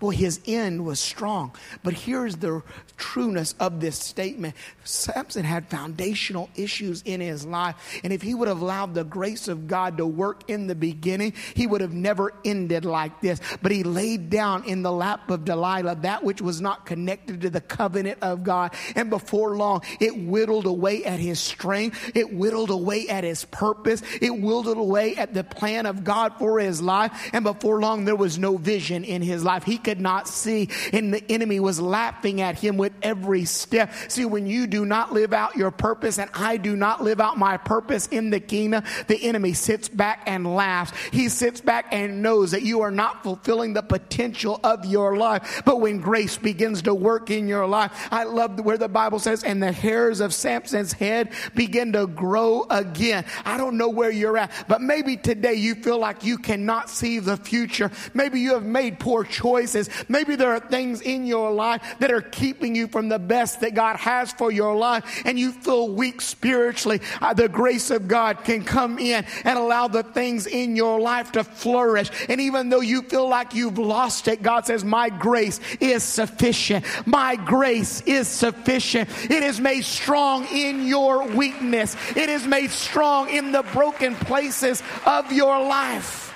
Boy, 0.00 0.12
his 0.12 0.40
end 0.46 0.86
was 0.86 0.98
strong. 0.98 1.54
But 1.82 1.92
here's 1.92 2.36
the 2.36 2.62
trueness 2.96 3.54
of 3.60 3.80
this 3.80 3.98
statement 3.98 4.54
Samson 4.82 5.44
had 5.44 5.68
foundational 5.68 6.48
issues 6.56 7.02
in 7.04 7.20
his 7.20 7.44
life. 7.44 7.76
And 8.02 8.10
if 8.10 8.22
he 8.22 8.32
would 8.32 8.48
have 8.48 8.62
allowed 8.62 8.94
the 8.94 9.04
grace 9.04 9.46
of 9.46 9.68
God 9.68 9.98
to 9.98 10.06
work 10.06 10.48
in 10.48 10.66
the 10.66 10.74
beginning, 10.74 11.34
he 11.54 11.66
would 11.66 11.82
have 11.82 11.92
never 11.92 12.32
ended 12.46 12.86
like 12.86 13.20
this. 13.20 13.40
But 13.60 13.72
he 13.72 13.84
laid 13.84 14.30
down 14.30 14.64
in 14.64 14.82
the 14.82 14.90
lap 14.90 15.30
of 15.30 15.44
Delilah 15.44 15.96
that 15.96 16.24
which 16.24 16.40
was 16.40 16.62
not 16.62 16.86
connected 16.86 17.42
to 17.42 17.50
the 17.50 17.60
covenant 17.60 18.20
of 18.22 18.42
God. 18.42 18.72
And 18.96 19.10
before 19.10 19.54
long, 19.54 19.82
it 20.00 20.16
whittled 20.16 20.64
away 20.64 21.04
at 21.04 21.20
his 21.20 21.40
strength, 21.40 22.12
it 22.14 22.32
whittled 22.32 22.70
away 22.70 23.06
at 23.08 23.22
his 23.22 23.44
purpose, 23.44 24.02
it 24.22 24.30
whittled 24.30 24.78
away 24.78 25.16
at 25.16 25.34
the 25.34 25.44
plan 25.44 25.84
of 25.84 26.04
God 26.04 26.34
for 26.38 26.58
his 26.58 26.80
life. 26.80 27.30
And 27.34 27.44
before 27.44 27.80
long, 27.80 28.06
there 28.06 28.16
was 28.16 28.38
no 28.38 28.56
vision 28.56 29.04
in 29.04 29.20
his 29.20 29.44
life. 29.44 29.64
He 29.64 29.76
could 29.76 29.89
not 29.98 30.28
see, 30.28 30.68
and 30.92 31.14
the 31.14 31.24
enemy 31.32 31.58
was 31.58 31.80
laughing 31.80 32.42
at 32.42 32.58
him 32.58 32.76
with 32.76 32.92
every 33.02 33.46
step. 33.46 33.90
See, 34.08 34.26
when 34.26 34.46
you 34.46 34.66
do 34.66 34.84
not 34.84 35.14
live 35.14 35.32
out 35.32 35.56
your 35.56 35.70
purpose, 35.70 36.18
and 36.18 36.30
I 36.34 36.58
do 36.58 36.76
not 36.76 37.02
live 37.02 37.18
out 37.18 37.38
my 37.38 37.56
purpose 37.56 38.08
in 38.08 38.28
the 38.28 38.40
kingdom, 38.40 38.84
the 39.06 39.16
enemy 39.24 39.54
sits 39.54 39.88
back 39.88 40.22
and 40.26 40.54
laughs. 40.54 40.92
He 41.10 41.30
sits 41.30 41.62
back 41.62 41.86
and 41.92 42.22
knows 42.22 42.50
that 42.50 42.62
you 42.62 42.82
are 42.82 42.90
not 42.90 43.22
fulfilling 43.22 43.72
the 43.72 43.82
potential 43.82 44.60
of 44.62 44.84
your 44.84 45.16
life. 45.16 45.62
But 45.64 45.80
when 45.80 46.00
grace 46.00 46.36
begins 46.36 46.82
to 46.82 46.94
work 46.94 47.30
in 47.30 47.48
your 47.48 47.66
life, 47.66 48.08
I 48.10 48.24
love 48.24 48.60
where 48.60 48.76
the 48.76 48.88
Bible 48.88 49.18
says, 49.18 49.42
and 49.44 49.62
the 49.62 49.72
hairs 49.72 50.20
of 50.20 50.34
Samson's 50.34 50.92
head 50.92 51.32
begin 51.54 51.92
to 51.92 52.06
grow 52.06 52.66
again. 52.68 53.24
I 53.44 53.56
don't 53.56 53.78
know 53.78 53.88
where 53.88 54.10
you're 54.10 54.36
at, 54.36 54.52
but 54.68 54.82
maybe 54.82 55.16
today 55.16 55.54
you 55.54 55.74
feel 55.76 55.98
like 55.98 56.24
you 56.24 56.36
cannot 56.36 56.90
see 56.90 57.18
the 57.18 57.36
future. 57.36 57.90
Maybe 58.12 58.40
you 58.40 58.54
have 58.54 58.64
made 58.64 58.98
poor 58.98 59.24
choices 59.24 59.79
Maybe 60.08 60.36
there 60.36 60.52
are 60.52 60.60
things 60.60 61.00
in 61.00 61.26
your 61.26 61.52
life 61.52 61.82
that 62.00 62.10
are 62.10 62.20
keeping 62.20 62.74
you 62.74 62.88
from 62.88 63.08
the 63.08 63.18
best 63.18 63.60
that 63.60 63.74
God 63.74 63.96
has 63.96 64.32
for 64.32 64.50
your 64.50 64.76
life 64.76 65.22
and 65.24 65.38
you 65.38 65.52
feel 65.52 65.88
weak 65.88 66.20
spiritually. 66.20 67.00
Uh, 67.20 67.34
the 67.34 67.48
grace 67.48 67.90
of 67.90 68.08
God 68.08 68.44
can 68.44 68.64
come 68.64 68.98
in 68.98 69.24
and 69.44 69.58
allow 69.58 69.88
the 69.88 70.02
things 70.02 70.46
in 70.46 70.76
your 70.76 71.00
life 71.00 71.32
to 71.32 71.44
flourish. 71.44 72.10
And 72.28 72.40
even 72.40 72.68
though 72.68 72.80
you 72.80 73.02
feel 73.02 73.28
like 73.28 73.54
you've 73.54 73.78
lost 73.78 74.28
it, 74.28 74.42
God 74.42 74.66
says, 74.66 74.84
My 74.84 75.08
grace 75.08 75.60
is 75.80 76.02
sufficient. 76.02 76.84
My 77.06 77.36
grace 77.36 78.00
is 78.02 78.28
sufficient. 78.28 79.08
It 79.24 79.42
is 79.42 79.60
made 79.60 79.84
strong 79.84 80.46
in 80.46 80.86
your 80.86 81.26
weakness, 81.26 81.96
it 82.16 82.28
is 82.28 82.46
made 82.46 82.70
strong 82.70 83.28
in 83.28 83.52
the 83.52 83.62
broken 83.62 84.14
places 84.14 84.82
of 85.06 85.32
your 85.32 85.60
life. 85.62 86.29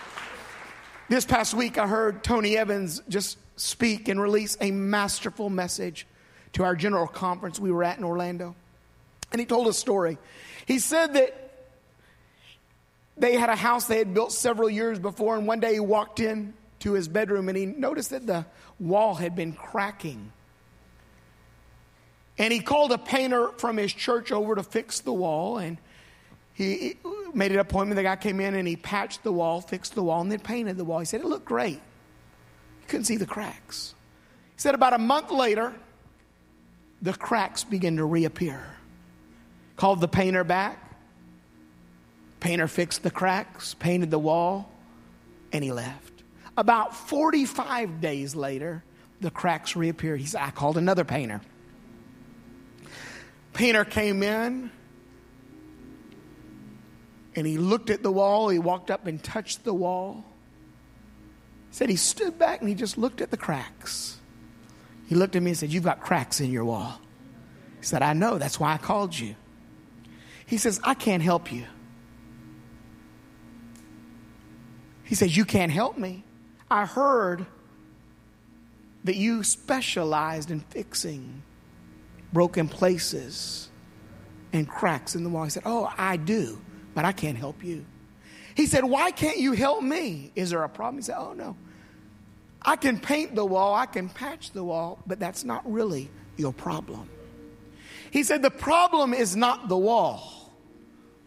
This 1.07 1.27
past 1.27 1.53
week, 1.53 1.77
I 1.77 1.87
heard 1.87 2.25
Tony 2.25 2.57
Evans 2.57 3.03
just 3.11 3.37
speak 3.57 4.09
and 4.09 4.21
release 4.21 4.57
a 4.63 4.71
masterful 4.71 5.51
message 5.51 6.07
to 6.55 6.65
our 6.65 6.75
general 6.75 7.07
conference 7.07 7.61
we 7.61 7.71
were 7.71 7.85
at 7.85 7.99
in 7.99 8.05
Orlando. 8.05 8.57
And 9.31 9.39
he 9.39 9.45
told 9.45 9.67
a 9.67 9.75
story. 9.75 10.17
He 10.65 10.79
said 10.79 11.13
that 11.13 11.67
they 13.19 13.37
had 13.37 13.51
a 13.51 13.57
house 13.57 13.87
they 13.87 13.99
had 13.99 14.15
built 14.15 14.33
several 14.33 14.71
years 14.71 14.99
before, 14.99 15.37
and 15.37 15.47
one 15.47 15.61
day 15.61 15.75
he 15.75 15.81
walked 15.81 16.21
in 16.21 16.55
to 16.81 16.93
his 16.95 17.07
bedroom 17.07 17.51
and 17.51 17.59
he 17.59 17.67
noticed 17.67 18.11
that 18.11 18.27
the 18.27 18.47
wall 18.81 19.15
had 19.15 19.37
been 19.37 19.53
cracking. 19.53 20.33
And 22.39 22.51
he 22.51 22.61
called 22.61 22.93
a 22.93 22.99
painter 22.99 23.51
from 23.59 23.77
his 23.77 23.93
church 23.93 24.33
over 24.33 24.55
to 24.55 24.63
fix 24.63 25.01
the 25.01 25.13
wall, 25.13 25.59
and 25.59 25.77
he 26.55 26.97
made 27.35 27.53
an 27.53 27.59
appointment. 27.59 27.97
The 27.97 28.05
guy 28.05 28.17
came 28.17 28.41
in 28.41 28.55
and 28.55 28.67
he 28.67 28.77
patched 28.77 29.23
the 29.25 29.33
wall, 29.33 29.61
fixed 29.61 29.95
the 29.95 30.03
wall, 30.03 30.21
and 30.21 30.31
then 30.31 30.39
painted 30.39 30.77
the 30.77 30.85
wall. 30.85 31.01
He 31.01 31.05
said 31.05 31.21
it 31.21 31.27
looked 31.27 31.45
great. 31.45 31.75
You 31.75 32.87
couldn't 32.89 33.05
see 33.05 33.17
the 33.17 33.27
cracks. 33.27 33.95
He 34.55 34.61
said 34.61 34.75
about 34.75 34.93
a 34.93 34.99
month 34.99 35.31
later, 35.31 35.75
the 37.03 37.13
cracks 37.13 37.65
began 37.65 37.97
to 37.97 38.05
reappear. 38.05 38.65
Called 39.77 40.01
the 40.01 40.09
painter 40.09 40.45
back. 40.45 40.81
Painter 42.39 42.69
fixed 42.69 43.03
the 43.03 43.11
cracks, 43.11 43.75
painted 43.75 44.11
the 44.11 44.19
wall, 44.19 44.71
and 45.53 45.65
he 45.65 45.73
left. 45.73 46.23
About 46.57 46.95
45 46.95 48.01
days 48.01 48.37
later, 48.37 48.85
the 49.21 49.31
cracks 49.31 49.75
reappeared. 49.75 50.21
He 50.21 50.27
said, 50.27 50.43
I 50.43 50.51
called 50.51 50.77
another 50.77 51.05
painter. 51.05 51.41
Painter 53.55 53.85
came 53.85 54.23
in, 54.23 54.71
and 57.37 57.47
he 57.47 57.59
looked 57.59 57.91
at 57.91 58.03
the 58.03 58.13
wall. 58.13 58.49
He 58.49 58.59
walked 58.59 58.91
up 58.91 59.07
and 59.07 59.23
touched 59.23 59.65
the 59.65 59.75
wall. 59.75 60.25
He 61.71 61.77
said 61.77 61.89
he 61.89 61.97
stood 61.97 62.39
back 62.39 62.61
and 62.61 62.69
he 62.69 62.75
just 62.75 62.97
looked 62.97 63.21
at 63.21 63.31
the 63.31 63.37
cracks. 63.37 64.19
He 65.07 65.15
looked 65.15 65.37
at 65.37 65.43
me 65.43 65.51
and 65.51 65.59
said, 65.59 65.73
You've 65.73 65.85
got 65.85 66.01
cracks 66.01 66.41
in 66.41 66.51
your 66.51 66.65
wall. 66.65 67.01
He 67.79 67.85
said, 67.85 68.03
I 68.03 68.13
know. 68.13 68.39
That's 68.39 68.59
why 68.59 68.73
I 68.73 68.79
called 68.79 69.19
you. 69.19 69.35
He 70.47 70.57
says, 70.57 70.81
I 70.85 70.95
can't 70.95 71.23
help 71.23 71.53
you. 71.53 71.65
He 75.05 75.15
says, 75.15 75.37
You 75.37 75.45
can't 75.45 75.73
help 75.73 75.99
me. 75.99 76.25
I 76.71 76.87
heard 76.87 77.47
that 79.05 79.17
you 79.17 79.43
specialized 79.43 80.51
in 80.51 80.61
fixing 80.61 81.43
broken 82.33 82.69
places 82.69 83.69
and 84.53 84.69
cracks 84.69 85.15
in 85.15 85.25
the 85.25 85.31
wall. 85.31 85.45
He 85.45 85.51
said, 85.51 85.65
Oh, 85.67 85.93
I 85.97 86.17
do, 86.17 86.59
but 86.95 87.05
I 87.05 87.13
can't 87.13 87.37
help 87.37 87.63
you. 87.65 87.85
He 88.55 88.67
said, 88.67 88.85
Why 88.85 89.11
can't 89.11 89.39
you 89.39 89.53
help 89.53 89.83
me? 89.83 90.31
Is 90.35 90.51
there 90.51 90.63
a 90.63 90.69
problem? 90.69 90.97
He 90.97 91.03
said, 91.03 91.17
Oh, 91.19 91.33
no. 91.33 91.57
I 92.63 92.77
can 92.77 92.99
paint 92.99 93.35
the 93.35 93.45
wall, 93.45 93.75
I 93.75 93.87
can 93.87 94.09
patch 94.09 94.53
the 94.53 94.65
wall, 94.65 94.99
but 95.07 95.19
that's 95.21 95.45
not 95.45 95.71
really 95.71 96.09
your 96.37 96.53
problem. 96.53 97.11
He 98.11 98.23
said, 98.23 98.43
The 98.43 98.51
problem 98.51 99.13
is 99.13 99.37
not 99.37 99.69
the 99.69 99.77
wall, 99.77 100.53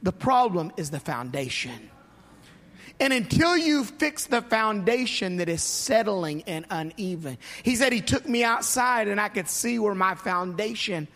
the 0.01 0.13
problem 0.13 0.71
is 0.77 0.89
the 0.89 0.99
foundation. 0.99 1.91
And 2.99 3.13
until 3.13 3.56
you 3.56 3.84
fix 3.84 4.25
the 4.25 4.41
foundation 4.41 5.38
that 5.38 5.49
is 5.49 5.62
settling 5.62 6.43
and 6.47 6.65
uneven, 6.71 7.38
he 7.62 7.75
said 7.75 7.93
he 7.93 8.01
took 8.01 8.27
me 8.27 8.43
outside 8.43 9.08
and 9.08 9.21
I 9.21 9.30
could 9.30 9.47
see 9.47 9.77
where 9.77 9.93
my 9.93 10.15
foundation 10.15 11.08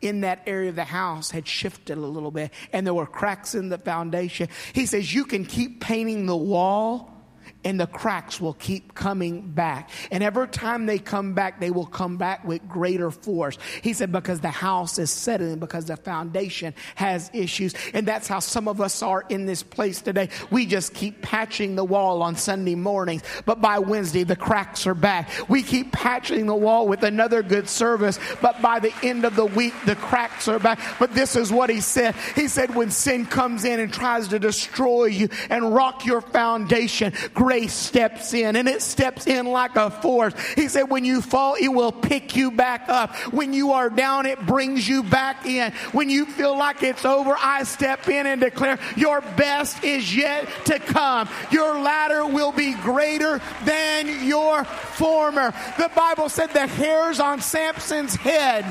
in 0.00 0.22
that 0.22 0.42
area 0.46 0.70
of 0.70 0.76
the 0.76 0.84
house 0.84 1.30
had 1.30 1.46
shifted 1.46 1.98
a 1.98 2.00
little 2.00 2.30
bit 2.30 2.52
and 2.72 2.86
there 2.86 2.94
were 2.94 3.06
cracks 3.06 3.54
in 3.54 3.68
the 3.68 3.78
foundation. 3.78 4.48
He 4.72 4.86
says, 4.86 5.14
You 5.14 5.24
can 5.24 5.44
keep 5.44 5.80
painting 5.80 6.26
the 6.26 6.36
wall 6.36 7.19
and 7.64 7.78
the 7.78 7.86
cracks 7.86 8.40
will 8.40 8.54
keep 8.54 8.94
coming 8.94 9.42
back. 9.50 9.90
And 10.10 10.22
every 10.22 10.48
time 10.48 10.86
they 10.86 10.98
come 10.98 11.34
back, 11.34 11.60
they 11.60 11.70
will 11.70 11.86
come 11.86 12.16
back 12.16 12.44
with 12.44 12.66
greater 12.68 13.10
force. 13.10 13.58
He 13.82 13.92
said, 13.92 14.12
because 14.12 14.40
the 14.40 14.48
house 14.48 14.98
is 14.98 15.10
settling, 15.10 15.58
because 15.58 15.86
the 15.86 15.96
foundation 15.96 16.74
has 16.94 17.30
issues. 17.32 17.74
And 17.92 18.06
that's 18.06 18.28
how 18.28 18.38
some 18.38 18.68
of 18.68 18.80
us 18.80 19.02
are 19.02 19.24
in 19.28 19.46
this 19.46 19.62
place 19.62 20.00
today. 20.00 20.30
We 20.50 20.66
just 20.66 20.94
keep 20.94 21.22
patching 21.22 21.76
the 21.76 21.84
wall 21.84 22.22
on 22.22 22.36
Sunday 22.36 22.74
mornings, 22.74 23.22
but 23.44 23.60
by 23.60 23.78
Wednesday, 23.78 24.24
the 24.24 24.36
cracks 24.36 24.86
are 24.86 24.94
back. 24.94 25.30
We 25.48 25.62
keep 25.62 25.92
patching 25.92 26.46
the 26.46 26.54
wall 26.54 26.88
with 26.88 27.02
another 27.02 27.42
good 27.42 27.68
service, 27.68 28.18
but 28.40 28.62
by 28.62 28.80
the 28.80 28.94
end 29.02 29.24
of 29.24 29.36
the 29.36 29.46
week, 29.46 29.74
the 29.84 29.96
cracks 29.96 30.48
are 30.48 30.58
back. 30.58 30.80
But 30.98 31.14
this 31.14 31.36
is 31.36 31.52
what 31.52 31.70
he 31.70 31.80
said. 31.80 32.14
He 32.34 32.48
said, 32.48 32.74
when 32.74 32.90
sin 32.90 33.26
comes 33.26 33.64
in 33.64 33.80
and 33.80 33.92
tries 33.92 34.28
to 34.28 34.38
destroy 34.38 35.06
you 35.06 35.28
and 35.48 35.74
rock 35.74 36.06
your 36.06 36.20
foundation, 36.20 37.12
grace 37.50 37.74
steps 37.74 38.32
in 38.32 38.54
and 38.54 38.68
it 38.68 38.80
steps 38.80 39.26
in 39.26 39.44
like 39.44 39.74
a 39.74 39.90
force. 39.90 40.34
He 40.54 40.68
said, 40.68 40.84
when 40.84 41.04
you 41.04 41.20
fall, 41.20 41.56
it 41.60 41.66
will 41.66 41.90
pick 41.90 42.36
you 42.36 42.52
back 42.52 42.88
up. 42.88 43.12
When 43.32 43.52
you 43.52 43.72
are 43.72 43.90
down, 43.90 44.26
it 44.26 44.46
brings 44.46 44.88
you 44.88 45.02
back 45.02 45.44
in. 45.46 45.72
When 45.90 46.08
you 46.08 46.26
feel 46.26 46.56
like 46.56 46.84
it's 46.84 47.04
over, 47.04 47.34
I 47.36 47.64
step 47.64 48.08
in 48.08 48.26
and 48.26 48.40
declare, 48.40 48.78
your 48.96 49.20
best 49.20 49.82
is 49.82 50.14
yet 50.14 50.48
to 50.66 50.78
come. 50.78 51.28
Your 51.50 51.80
latter 51.80 52.24
will 52.24 52.52
be 52.52 52.74
greater 52.74 53.40
than 53.64 54.24
your 54.24 54.62
former. 54.62 55.52
The 55.76 55.90
Bible 55.96 56.28
said 56.28 56.50
the 56.50 56.68
hairs 56.68 57.18
on 57.18 57.40
Samson's 57.40 58.14
head 58.14 58.64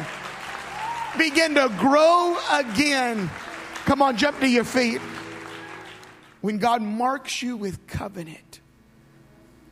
begin 1.18 1.56
to 1.56 1.68
grow 1.78 2.38
again. 2.50 3.30
Come 3.84 4.02
on, 4.02 4.16
jump 4.16 4.40
to 4.40 4.48
your 4.48 4.64
feet. 4.64 5.02
When 6.40 6.60
God 6.60 6.82
marks 6.82 7.42
you 7.42 7.58
with 7.58 7.86
covenant, 7.86 8.49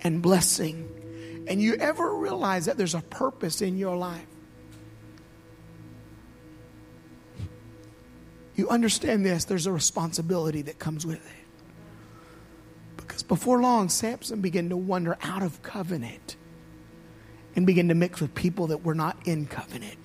and 0.02 0.22
blessing. 0.22 1.46
And 1.48 1.62
you 1.62 1.76
ever 1.76 2.16
realize 2.16 2.66
that 2.66 2.78
there's 2.78 2.96
a 2.96 3.02
purpose 3.02 3.62
in 3.62 3.78
your 3.78 3.96
life? 3.96 4.26
You 8.56 8.70
understand 8.70 9.26
this, 9.26 9.46
there's 9.46 9.68
a 9.68 9.72
responsibility 9.72 10.64
that 10.64 10.80
comes 10.80 11.06
with 11.06 11.26
it. 11.26 11.46
Because 12.98 13.22
before 13.24 13.62
long, 13.62 13.88
Samson 13.88 14.42
began 14.42 14.70
to 14.70 14.78
wander 14.78 15.18
out 15.22 15.44
of 15.44 15.62
covenant 15.62 16.36
and 17.56 17.66
begin 17.66 17.88
to 17.90 17.96
mix 17.96 18.20
with 18.20 18.34
people 18.34 18.68
that 18.68 18.84
were 18.84 18.96
not 18.96 19.18
in 19.26 19.46
covenant. 19.46 19.98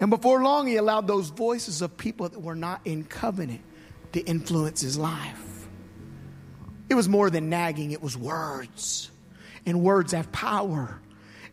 And 0.00 0.10
before 0.10 0.42
long, 0.42 0.66
he 0.66 0.76
allowed 0.76 1.06
those 1.06 1.30
voices 1.30 1.82
of 1.82 1.96
people 1.96 2.28
that 2.28 2.40
were 2.40 2.54
not 2.54 2.82
in 2.84 3.04
covenant 3.04 3.62
to 4.12 4.20
influence 4.20 4.80
his 4.80 4.96
life. 4.96 5.47
It 6.88 6.94
was 6.94 7.08
more 7.08 7.30
than 7.30 7.50
nagging, 7.50 7.90
it 7.92 8.02
was 8.02 8.16
words. 8.16 9.10
And 9.66 9.82
words 9.82 10.12
have 10.12 10.32
power. 10.32 11.00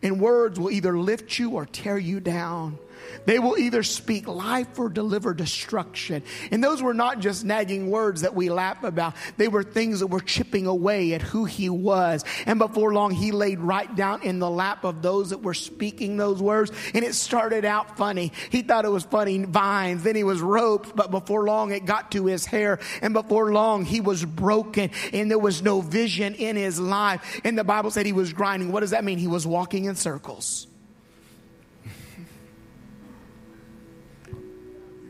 And 0.02 0.22
words 0.22 0.60
will 0.60 0.72
either 0.72 0.98
lift 0.98 1.38
you 1.40 1.52
or 1.52 1.66
tear 1.66 1.98
you 1.98 2.20
down. 2.20 2.78
They 3.26 3.40
will 3.40 3.58
either 3.58 3.84
speak 3.84 4.28
life 4.28 4.78
or 4.78 4.90
deliver 4.90 5.34
destruction. 5.34 6.24
And 6.52 6.64
those 6.64 6.82
were 6.82 6.94
not 6.94 7.20
just 7.20 7.44
nagging 7.44 7.90
words 7.90 8.22
that 8.22 8.36
we 8.36 8.50
laugh 8.50 8.84
about. 8.84 9.16
They 9.38 9.48
were 9.48 9.64
things 9.64 10.00
that 10.00 10.08
were 10.08 10.20
chipping 10.20 10.68
away 10.68 11.14
at 11.14 11.22
who 11.22 11.46
he 11.46 11.70
was. 11.70 12.24
And 12.46 12.60
before 12.60 12.94
long, 12.94 13.12
he 13.12 13.32
laid 13.32 13.60
right 13.60 13.94
down 13.96 14.24
in 14.24 14.40
the 14.40 14.50
lap 14.50 14.84
of 14.84 15.02
those 15.02 15.32
that 15.32 15.42
were 15.42 15.54
speaking 15.54 16.18
those 16.18 16.42
words. 16.42 16.72
And 16.94 17.04
it 17.04 17.16
started 17.16 17.66
out 17.66 17.98
funny. 17.98 18.32
He 18.50 18.62
thought 18.62 18.86
it 18.86 18.92
was 18.92 19.04
funny 19.04 19.44
vines. 19.44 20.04
Then 20.04 20.16
he 20.16 20.24
was 20.24 20.42
roped. 20.42 20.96
But 20.96 21.12
before 21.12 21.46
long, 21.46 21.72
it 21.72 21.86
got 21.86 22.12
to 22.12 22.26
his 22.26 22.46
hair. 22.46 22.80
And 23.02 23.14
before 23.14 23.52
long, 23.52 23.86
he 23.86 24.02
was 24.02 24.24
broken. 24.24 24.92
And 25.14 25.30
there 25.30 25.40
was 25.40 25.62
no 25.62 25.82
vision 25.82 26.36
in 26.36 26.56
his 26.56 26.80
life. 26.80 27.42
And 27.44 27.58
the 27.58 27.64
Bible 27.64 27.92
said 27.92 28.06
he 28.06 28.14
was 28.14 28.34
grinding. 28.34 28.72
What 28.72 28.82
does 28.82 28.92
that 28.92 29.04
mean? 29.04 29.18
He 29.18 29.28
was 29.28 29.48
walking 29.48 29.86
in 29.86 29.96
circles. 29.96 30.68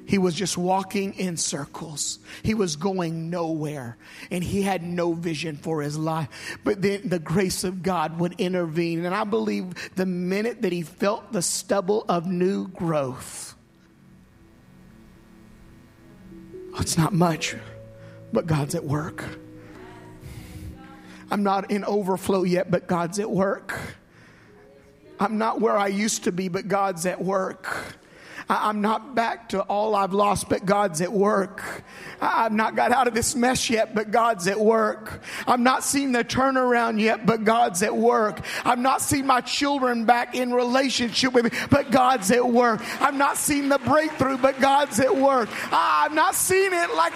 He 0.08 0.18
was 0.18 0.36
just 0.36 0.58
walking 0.58 1.14
in 1.16 1.36
circles. 1.38 2.20
He 2.44 2.54
was 2.54 2.76
going 2.76 3.30
nowhere 3.30 3.98
and 4.30 4.44
he 4.44 4.62
had 4.62 4.84
no 4.84 5.14
vision 5.14 5.58
for 5.58 5.82
his 5.82 5.98
life. 5.98 6.58
But 6.64 6.82
then 6.82 7.10
the 7.10 7.20
grace 7.20 7.64
of 7.64 7.82
God 7.82 8.20
would 8.20 8.40
intervene. 8.40 9.06
And 9.06 9.16
I 9.16 9.24
believe 9.24 9.74
the 9.96 10.06
minute 10.06 10.62
that 10.62 10.72
he 10.72 10.84
felt 10.84 11.32
the 11.32 11.42
stubble 11.42 12.06
of 12.08 12.28
new 12.28 12.68
growth, 12.68 13.56
oh, 16.74 16.82
it's 16.82 16.98
not 16.98 17.14
much, 17.14 17.56
but 18.32 18.46
God's 18.46 18.76
at 18.76 18.84
work. 18.84 19.26
I'm 21.32 21.42
not 21.42 21.72
in 21.72 21.84
overflow 21.84 22.44
yet, 22.44 22.70
but 22.70 22.86
God's 22.86 23.18
at 23.20 23.32
work. 23.32 23.80
I'm 25.20 25.40
not 25.40 25.62
where 25.62 25.76
I 25.76 25.88
used 25.88 26.26
to 26.26 26.32
be, 26.32 26.50
but 26.50 26.68
God's 26.68 27.06
at 27.08 27.24
work. 27.24 27.98
I'm 28.48 28.82
not 28.82 29.16
back 29.16 29.50
to 29.50 29.62
all 29.62 29.96
I've 29.96 30.14
lost, 30.14 30.50
but 30.50 30.66
God's 30.66 31.02
at 31.02 31.12
work. 31.12 31.84
I've 32.22 32.52
not 32.52 32.76
got 32.76 32.92
out 32.92 33.08
of 33.08 33.16
this 33.16 33.36
mess 33.36 33.72
yet, 33.72 33.96
but 33.96 34.12
God's 34.12 34.48
at 34.48 34.60
work. 34.60 35.24
I've 35.48 35.60
not 35.60 35.84
seen 35.84 36.12
the 36.12 36.24
turnaround 36.24 37.00
yet, 37.00 37.26
but 37.26 37.44
God's 37.44 37.82
at 37.82 37.96
work. 37.96 38.42
I've 38.64 38.78
not 38.78 39.02
seen 39.02 39.26
my 39.26 39.42
children 39.42 40.06
back 40.06 40.36
in 40.36 40.54
relationship 40.54 41.34
with 41.34 41.46
me, 41.46 41.60
but 41.72 41.90
God's 41.90 42.30
at 42.30 42.48
work. 42.48 42.82
I've 43.02 43.16
not 43.16 43.38
seen 43.38 43.68
the 43.68 43.80
breakthrough, 43.80 44.38
but 44.38 44.60
God's 44.60 45.00
at 45.00 45.16
work. 45.16 45.50
I've 45.72 46.14
not 46.14 46.36
seen 46.36 46.72
it 46.72 46.94
like. 46.94 47.14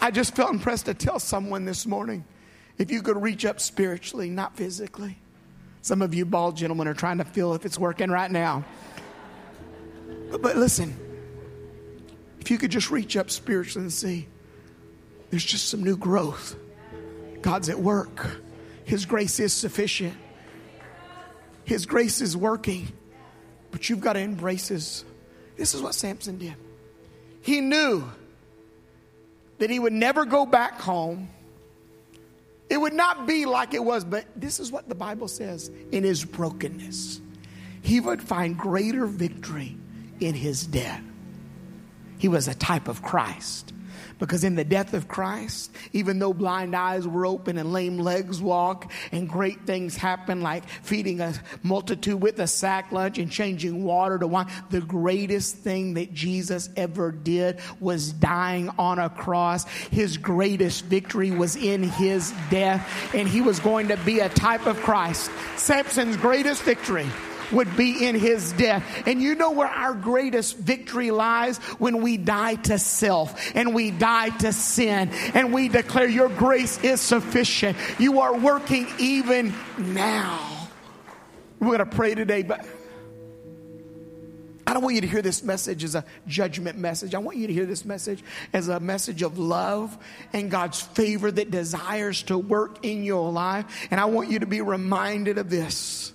I 0.00 0.12
just 0.12 0.36
felt 0.36 0.52
impressed 0.52 0.86
to 0.86 0.94
tell 0.94 1.18
someone 1.18 1.64
this 1.64 1.86
morning 1.86 2.24
if 2.78 2.92
you 2.92 3.02
could 3.02 3.20
reach 3.20 3.44
up 3.44 3.58
spiritually, 3.58 4.30
not 4.30 4.56
physically 4.56 5.18
some 5.86 6.02
of 6.02 6.12
you 6.12 6.24
bald 6.24 6.56
gentlemen 6.56 6.88
are 6.88 6.94
trying 6.94 7.18
to 7.18 7.24
feel 7.24 7.54
if 7.54 7.64
it's 7.64 7.78
working 7.78 8.10
right 8.10 8.28
now. 8.28 8.64
But, 10.32 10.42
but 10.42 10.56
listen, 10.56 10.96
if 12.40 12.50
you 12.50 12.58
could 12.58 12.72
just 12.72 12.90
reach 12.90 13.16
up 13.16 13.30
spiritually 13.30 13.84
and 13.84 13.92
see, 13.92 14.26
there's 15.30 15.44
just 15.44 15.68
some 15.68 15.84
new 15.84 15.96
growth. 15.96 16.56
God's 17.40 17.68
at 17.68 17.78
work. 17.78 18.40
His 18.82 19.06
grace 19.06 19.38
is 19.38 19.52
sufficient. 19.52 20.14
His 21.62 21.86
grace 21.86 22.20
is 22.20 22.36
working. 22.36 22.88
But 23.70 23.88
you've 23.88 24.00
got 24.00 24.14
to 24.14 24.20
embrace 24.20 24.66
His. 24.66 25.04
This 25.56 25.72
is 25.72 25.80
what 25.80 25.94
Samson 25.94 26.38
did. 26.38 26.56
He 27.42 27.60
knew 27.60 28.02
that 29.58 29.70
he 29.70 29.78
would 29.78 29.92
never 29.92 30.24
go 30.24 30.46
back 30.46 30.80
home 30.80 31.28
it 32.68 32.78
would 32.78 32.94
not 32.94 33.26
be 33.26 33.46
like 33.46 33.74
it 33.74 33.84
was, 33.84 34.04
but 34.04 34.24
this 34.34 34.58
is 34.58 34.72
what 34.72 34.88
the 34.88 34.94
Bible 34.94 35.28
says 35.28 35.70
in 35.92 36.02
his 36.02 36.24
brokenness. 36.24 37.20
He 37.82 38.00
would 38.00 38.20
find 38.20 38.58
greater 38.58 39.06
victory 39.06 39.76
in 40.18 40.34
his 40.34 40.66
death. 40.66 41.02
He 42.18 42.28
was 42.28 42.48
a 42.48 42.54
type 42.54 42.88
of 42.88 43.02
Christ. 43.02 43.72
Because 44.18 44.44
in 44.44 44.54
the 44.54 44.64
death 44.64 44.94
of 44.94 45.08
Christ, 45.08 45.70
even 45.92 46.18
though 46.18 46.32
blind 46.32 46.74
eyes 46.74 47.06
were 47.06 47.26
open 47.26 47.58
and 47.58 47.72
lame 47.72 47.98
legs 47.98 48.40
walk 48.40 48.90
and 49.12 49.28
great 49.28 49.66
things 49.66 49.96
happen 49.96 50.40
like 50.40 50.68
feeding 50.82 51.20
a 51.20 51.34
multitude 51.62 52.20
with 52.20 52.38
a 52.38 52.46
sack 52.46 52.92
lunch 52.92 53.18
and 53.18 53.30
changing 53.30 53.84
water 53.84 54.18
to 54.18 54.26
wine, 54.26 54.48
the 54.70 54.80
greatest 54.80 55.56
thing 55.56 55.94
that 55.94 56.12
Jesus 56.12 56.68
ever 56.76 57.12
did 57.12 57.60
was 57.80 58.12
dying 58.12 58.70
on 58.78 58.98
a 58.98 59.10
cross. 59.10 59.64
His 59.90 60.16
greatest 60.16 60.84
victory 60.86 61.30
was 61.30 61.56
in 61.56 61.82
his 61.82 62.32
death 62.50 63.14
and 63.14 63.28
he 63.28 63.40
was 63.40 63.60
going 63.60 63.88
to 63.88 63.96
be 63.98 64.20
a 64.20 64.28
type 64.28 64.66
of 64.66 64.76
Christ. 64.80 65.30
Samson's 65.56 66.16
greatest 66.16 66.62
victory 66.62 67.06
would 67.52 67.76
be 67.76 68.06
in 68.06 68.14
his 68.14 68.52
death. 68.52 68.84
And 69.06 69.22
you 69.22 69.34
know 69.34 69.52
where 69.52 69.68
our 69.68 69.94
greatest 69.94 70.56
victory 70.56 71.10
lies? 71.10 71.58
When 71.78 72.02
we 72.02 72.16
die 72.16 72.56
to 72.56 72.78
self 72.78 73.54
and 73.54 73.74
we 73.74 73.90
die 73.90 74.30
to 74.38 74.52
sin 74.52 75.10
and 75.34 75.52
we 75.52 75.68
declare 75.68 76.08
your 76.08 76.28
grace 76.28 76.78
is 76.82 77.00
sufficient. 77.00 77.76
You 77.98 78.20
are 78.20 78.36
working 78.36 78.86
even 78.98 79.54
now. 79.78 80.68
We're 81.60 81.78
going 81.78 81.90
to 81.90 81.96
pray 81.96 82.14
today, 82.14 82.42
but 82.42 82.66
I 84.66 84.74
don't 84.74 84.82
want 84.82 84.96
you 84.96 85.00
to 85.02 85.06
hear 85.06 85.22
this 85.22 85.44
message 85.44 85.84
as 85.84 85.94
a 85.94 86.04
judgment 86.26 86.76
message. 86.76 87.14
I 87.14 87.18
want 87.18 87.36
you 87.36 87.46
to 87.46 87.52
hear 87.52 87.66
this 87.66 87.84
message 87.84 88.22
as 88.52 88.68
a 88.68 88.80
message 88.80 89.22
of 89.22 89.38
love 89.38 89.96
and 90.32 90.50
God's 90.50 90.80
favor 90.80 91.30
that 91.30 91.52
desires 91.52 92.24
to 92.24 92.36
work 92.36 92.84
in 92.84 93.04
your 93.04 93.30
life. 93.30 93.86
And 93.92 94.00
I 94.00 94.06
want 94.06 94.30
you 94.30 94.40
to 94.40 94.46
be 94.46 94.60
reminded 94.60 95.38
of 95.38 95.48
this 95.48 96.12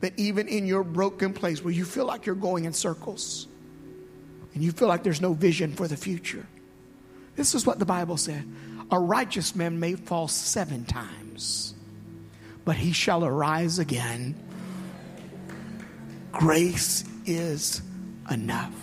that 0.00 0.12
even 0.16 0.48
in 0.48 0.66
your 0.66 0.84
broken 0.84 1.32
place 1.32 1.62
where 1.64 1.72
you 1.72 1.84
feel 1.84 2.04
like 2.04 2.26
you're 2.26 2.34
going 2.34 2.64
in 2.64 2.72
circles 2.72 3.46
and 4.54 4.62
you 4.62 4.72
feel 4.72 4.88
like 4.88 5.02
there's 5.02 5.20
no 5.20 5.32
vision 5.32 5.74
for 5.74 5.88
the 5.88 5.96
future, 5.96 6.46
this 7.34 7.54
is 7.54 7.66
what 7.66 7.78
the 7.78 7.86
Bible 7.86 8.16
said 8.16 8.46
A 8.90 8.98
righteous 8.98 9.54
man 9.54 9.80
may 9.80 9.94
fall 9.94 10.28
seven 10.28 10.84
times, 10.84 11.74
but 12.64 12.76
he 12.76 12.92
shall 12.92 13.24
arise 13.24 13.78
again. 13.78 14.34
Grace 16.32 17.04
is 17.24 17.80
enough. 18.30 18.74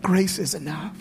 Grace 0.00 0.38
is 0.38 0.54
enough. 0.54 0.96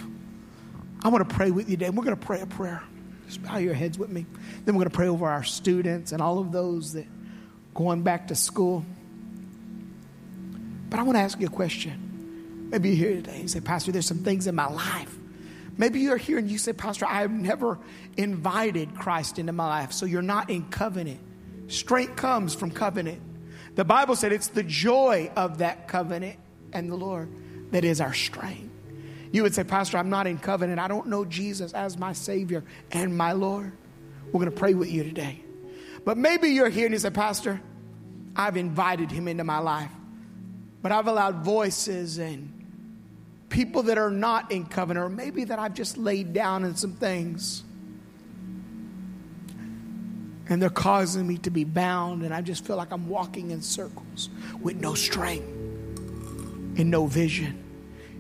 I 1.04 1.08
want 1.08 1.28
to 1.28 1.36
pray 1.36 1.52
with 1.52 1.69
you 1.69 1.78
today. 1.78 1.89
We're 1.89 2.04
going 2.04 2.17
to 2.17 2.26
pray 2.26 2.41
a 2.41 2.45
prayer. 2.45 2.84
Just 3.26 3.41
bow 3.43 3.58
your 3.58 3.74
heads 3.74 3.97
with 3.97 4.10
me. 4.10 4.26
Then 4.65 4.76
we're 4.76 4.82
going 4.82 4.91
to 4.91 4.95
pray 4.95 5.08
over 5.08 5.28
our 5.28 5.43
students 5.43 6.12
and 6.12 6.21
all 6.21 6.38
of 6.38 6.52
those 6.52 6.93
that 6.93 7.08
going 7.74 8.04
back 8.04 8.28
to 8.28 8.36
school. 8.36 8.86
But 10.90 11.00
I 11.00 11.04
want 11.04 11.18
to 11.18 11.22
ask 11.22 11.40
you 11.40 11.48
a 11.48 11.50
question. 11.50 12.68
Maybe 12.70 12.90
you're 12.90 13.10
here 13.10 13.16
today 13.16 13.34
and 13.34 13.42
you 13.44 13.48
say, 13.48 13.62
Pastor, 13.62 13.92
there's 13.92 14.06
some 14.06 14.24
things 14.24 14.48
in 14.48 14.56
my 14.56 14.68
life. 14.68 15.14
Maybe 15.78 16.02
you're 16.02 16.18
here 16.18 16.38
and 16.38 16.50
you 16.50 16.58
say, 16.58 16.74
Pastor, 16.74 17.06
I 17.06 17.22
have 17.22 17.32
never 17.32 17.80
invited 18.18 18.96
Christ 18.96 19.40
into 19.40 19.54
my 19.54 19.68
life, 19.68 19.94
so 19.94 20.06
you're 20.06 20.22
not 20.22 20.50
in 20.50 20.66
covenant. 20.70 21.20
Strength 21.72 22.18
comes 22.18 22.54
from 22.54 22.72
covenant. 22.72 23.22
The 23.76 23.86
Bible 23.86 24.16
said 24.16 24.34
it's 24.34 24.50
the 24.50 24.64
joy 24.64 25.32
of 25.36 25.60
that 25.60 25.88
covenant 25.88 26.38
and 26.74 26.92
the 26.92 26.96
Lord 26.96 27.30
that 27.72 27.86
is 27.86 28.02
our 28.02 28.14
strength. 28.14 28.70
You 29.32 29.44
would 29.44 29.56
say, 29.56 29.64
Pastor, 29.64 29.98
I'm 29.98 30.10
not 30.10 30.28
in 30.28 30.38
covenant. 30.38 30.80
I 30.80 30.90
don't 30.90 31.08
know 31.08 31.24
Jesus 31.24 31.72
as 31.72 31.98
my 31.98 32.12
Savior 32.12 32.66
and 32.92 33.18
my 33.18 33.32
Lord. 33.32 33.72
We're 34.26 34.40
going 34.40 34.52
to 34.52 34.58
pray 34.58 34.74
with 34.74 34.92
you 34.92 35.04
today. 35.04 35.42
But 36.04 36.18
maybe 36.18 36.50
you're 36.50 36.70
here 36.70 36.86
and 36.86 36.94
you 36.94 37.00
say, 37.00 37.10
Pastor, 37.10 37.62
I've 38.36 38.58
invited 38.58 39.12
him 39.12 39.28
into 39.28 39.44
my 39.44 39.60
life, 39.60 39.92
but 40.82 40.92
I've 40.92 41.08
allowed 41.08 41.44
voices 41.44 42.18
and 42.18 42.58
people 43.50 43.84
that 43.84 43.98
are 43.98 44.10
not 44.10 44.52
in 44.52 44.66
covenant, 44.66 45.06
or 45.06 45.10
maybe 45.10 45.44
that 45.44 45.60
I've 45.60 45.74
just 45.74 45.98
laid 45.98 46.34
down 46.34 46.64
in 46.64 46.76
some 46.76 46.94
things 46.94 47.64
and 50.52 50.62
they're 50.62 50.70
causing 50.70 51.26
me 51.26 51.38
to 51.38 51.50
be 51.50 51.64
bound, 51.64 52.24
and 52.24 52.34
I 52.34 52.42
just 52.42 52.66
feel 52.66 52.76
like 52.76 52.92
I'm 52.92 53.08
walking 53.08 53.52
in 53.52 53.62
circles 53.62 54.28
with 54.60 54.76
no 54.76 54.94
strength 54.96 55.46
and 55.46 56.92
no 56.92 57.06
vision. 57.06 57.64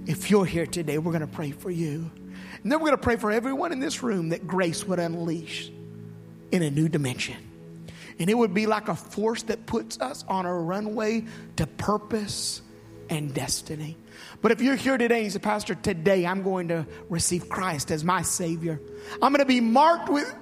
If 0.07 0.31
you're 0.31 0.45
here 0.45 0.65
today, 0.65 0.97
we're 0.97 1.11
going 1.11 1.19
to 1.19 1.27
pray 1.27 1.51
for 1.51 1.69
you. 1.69 2.09
And 2.63 2.71
then 2.71 2.79
we're 2.79 2.87
going 2.87 2.97
to 2.97 3.03
pray 3.03 3.17
for 3.17 3.33
everyone 3.33 3.73
in 3.73 3.81
this 3.81 4.01
room 4.01 4.29
that 4.29 4.47
grace 4.47 4.87
would 4.87 4.97
unleash 4.97 5.69
in 6.53 6.63
a 6.63 6.71
new 6.71 6.87
dimension. 6.87 7.50
And 8.19 8.29
it 8.29 8.37
would 8.37 8.53
be 8.53 8.65
like 8.65 8.87
a 8.87 8.95
force 8.95 9.43
that 9.43 9.65
puts 9.65 9.99
us 9.99 10.23
on 10.27 10.45
a 10.45 10.53
runway 10.53 11.25
to 11.57 11.67
purpose 11.67 12.61
and 13.09 13.33
destiny. 13.33 13.97
But 14.41 14.51
if 14.51 14.61
you're 14.61 14.75
here 14.75 14.97
today 14.97 15.23
you 15.23 15.29
say, 15.29 15.39
Pastor, 15.39 15.75
today 15.75 16.25
I'm 16.25 16.43
going 16.43 16.69
to 16.69 16.87
receive 17.09 17.49
Christ 17.49 17.91
as 17.91 18.03
my 18.03 18.21
Savior, 18.21 18.79
I'm 19.21 19.31
going 19.33 19.39
to 19.39 19.45
be 19.45 19.59
marked 19.59 20.09
with 20.09 20.33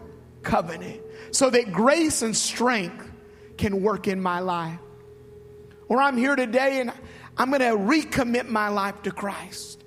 covenant 0.43 1.01
so 1.31 1.49
that 1.49 1.71
grace 1.71 2.21
and 2.21 2.35
strength 2.35 3.09
can 3.57 3.81
work 3.81 4.07
in 4.07 4.21
my 4.21 4.39
life. 4.39 4.79
Or 5.87 6.01
I'm 6.01 6.17
here 6.17 6.35
today 6.35 6.79
and 6.79 6.93
I'm 7.37 7.49
going 7.49 7.61
to 7.61 7.77
recommit 7.77 8.47
my 8.47 8.69
life 8.69 9.01
to 9.03 9.11
Christ. 9.11 9.83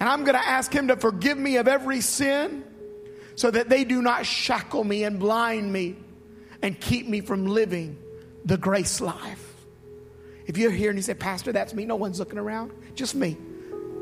And 0.00 0.08
I'm 0.08 0.24
going 0.24 0.36
to 0.36 0.46
ask 0.46 0.72
Him 0.72 0.88
to 0.88 0.96
forgive 0.96 1.38
me 1.38 1.56
of 1.56 1.68
every 1.68 2.00
sin 2.00 2.64
so 3.36 3.50
that 3.50 3.68
they 3.68 3.84
do 3.84 4.02
not 4.02 4.26
shackle 4.26 4.84
me 4.84 5.04
and 5.04 5.18
blind 5.18 5.72
me 5.72 5.96
and 6.64 6.80
keep 6.80 7.06
me 7.06 7.20
from 7.20 7.46
living 7.46 7.98
the 8.46 8.56
grace 8.56 9.02
life. 9.02 9.54
If 10.46 10.56
you're 10.56 10.70
here 10.70 10.88
and 10.88 10.98
you 10.98 11.02
say, 11.02 11.12
Pastor, 11.12 11.52
that's 11.52 11.74
me, 11.74 11.84
no 11.84 11.96
one's 11.96 12.18
looking 12.18 12.38
around, 12.38 12.72
just 12.94 13.14
me 13.14 13.36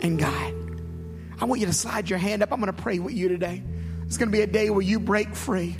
and 0.01 0.16
God. 0.16 0.55
I 1.40 1.44
want 1.44 1.61
you 1.61 1.66
to 1.66 1.72
slide 1.72 2.09
your 2.09 2.20
hand 2.20 2.40
up. 2.40 2.53
I'm 2.53 2.61
going 2.61 2.72
to 2.72 2.83
pray 2.83 3.01
with 3.01 3.14
you 3.14 3.29
today. 3.29 3.64
It's 4.07 4.16
going 4.16 4.31
to 4.31 4.33
be 4.33 4.42
a 4.42 4.46
day 4.46 4.70
where 4.70 4.83
you 4.83 5.01
break 5.01 5.35
free. 5.35 5.75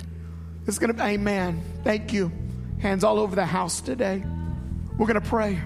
It's 0.67 0.77
going 0.77 0.89
to 0.89 0.93
be, 0.93 1.01
amen. 1.03 1.63
Thank 1.85 2.11
you. 2.11 2.33
Hands 2.79 3.01
all 3.05 3.17
over 3.17 3.33
the 3.33 3.45
house 3.45 3.79
today. 3.79 4.21
We're 4.97 5.07
going 5.07 5.21
to 5.21 5.29
pray. 5.29 5.61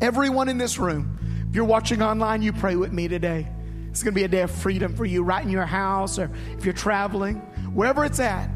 Everyone 0.00 0.48
in 0.48 0.58
this 0.58 0.76
room, 0.76 1.46
if 1.48 1.54
you're 1.54 1.64
watching 1.64 2.02
online, 2.02 2.42
you 2.42 2.52
pray 2.52 2.74
with 2.74 2.92
me 2.92 3.06
today. 3.06 3.46
It's 3.90 4.02
going 4.02 4.12
to 4.12 4.18
be 4.18 4.24
a 4.24 4.28
day 4.28 4.40
of 4.40 4.50
freedom 4.50 4.96
for 4.96 5.04
you 5.04 5.22
right 5.22 5.44
in 5.44 5.50
your 5.50 5.66
house 5.66 6.18
or 6.18 6.32
if 6.58 6.64
you're 6.64 6.74
traveling, 6.74 7.36
wherever 7.74 8.04
it's 8.04 8.18
at. 8.18 8.50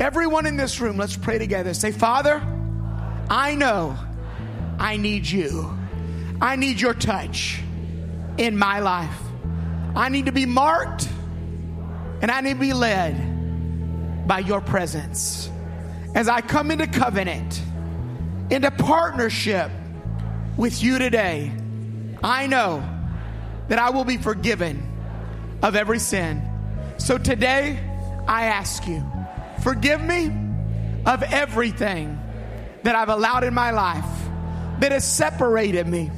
Everyone 0.00 0.46
in 0.46 0.56
this 0.56 0.80
room, 0.80 0.96
let's 0.96 1.14
pray 1.14 1.38
together. 1.38 1.74
Say, 1.74 1.92
Father, 1.92 2.42
I 3.28 3.54
know 3.54 3.98
I 4.78 4.96
need 4.96 5.28
you. 5.28 5.76
I 6.40 6.56
need 6.56 6.80
your 6.80 6.94
touch 6.94 7.60
in 8.38 8.56
my 8.56 8.80
life. 8.80 9.20
I 9.94 10.08
need 10.08 10.24
to 10.26 10.32
be 10.32 10.46
marked 10.46 11.06
and 12.22 12.30
I 12.30 12.40
need 12.40 12.54
to 12.54 12.60
be 12.60 12.72
led 12.72 14.26
by 14.26 14.38
your 14.38 14.62
presence. 14.62 15.50
As 16.14 16.28
I 16.28 16.40
come 16.40 16.70
into 16.70 16.86
covenant, 16.86 17.60
into 18.48 18.70
partnership 18.70 19.70
with 20.56 20.82
you 20.82 20.98
today, 20.98 21.52
I 22.24 22.46
know 22.46 22.82
that 23.68 23.78
I 23.78 23.90
will 23.90 24.04
be 24.04 24.16
forgiven 24.16 24.82
of 25.62 25.76
every 25.76 25.98
sin. 25.98 26.42
So 26.96 27.18
today, 27.18 27.78
I 28.26 28.44
ask 28.46 28.86
you, 28.86 29.04
forgive 29.62 30.00
me 30.02 30.26
of 31.06 31.22
everything 31.22 32.20
that 32.82 32.94
I've 32.94 33.08
allowed 33.08 33.44
in 33.44 33.54
my 33.54 33.70
life 33.70 34.04
that 34.80 34.92
has 34.92 35.04
separated 35.04 35.86
me 35.86 36.10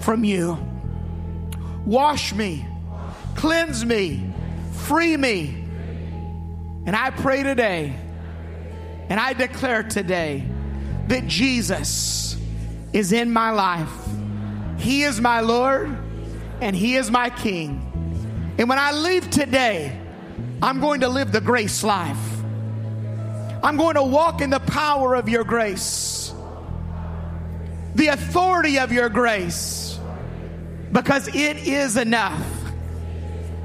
from 0.00 0.24
you. 0.24 0.58
Wash 1.86 2.32
me, 2.32 2.66
cleanse 3.36 3.84
me, 3.84 4.32
free 4.72 5.16
me 5.16 5.60
and 6.86 6.96
I 6.96 7.10
pray 7.10 7.42
today, 7.42 7.94
and 9.08 9.20
I 9.20 9.32
declare 9.32 9.82
today 9.82 10.44
that 11.08 11.26
Jesus 11.26 12.36
is 12.92 13.12
in 13.12 13.30
my 13.30 13.50
life. 13.50 13.92
He 14.78 15.02
is 15.02 15.20
my 15.20 15.40
Lord, 15.40 15.96
and 16.60 16.74
He 16.74 16.96
is 16.96 17.10
my 17.10 17.30
King. 17.30 18.54
And 18.58 18.68
when 18.68 18.78
I 18.78 18.92
leave 18.92 19.28
today, 19.30 19.96
I'm 20.62 20.80
going 20.80 21.00
to 21.00 21.08
live 21.08 21.32
the 21.32 21.40
grace 21.40 21.84
life. 21.84 22.39
I'm 23.62 23.76
going 23.76 23.96
to 23.96 24.02
walk 24.02 24.40
in 24.40 24.50
the 24.50 24.60
power 24.60 25.14
of 25.14 25.28
your 25.28 25.44
grace, 25.44 26.32
the 27.94 28.08
authority 28.08 28.78
of 28.78 28.92
your 28.92 29.08
grace, 29.08 29.98
because 30.92 31.28
it 31.28 31.56
is 31.58 31.96
enough. 31.96 32.46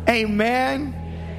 Amen 0.10 0.94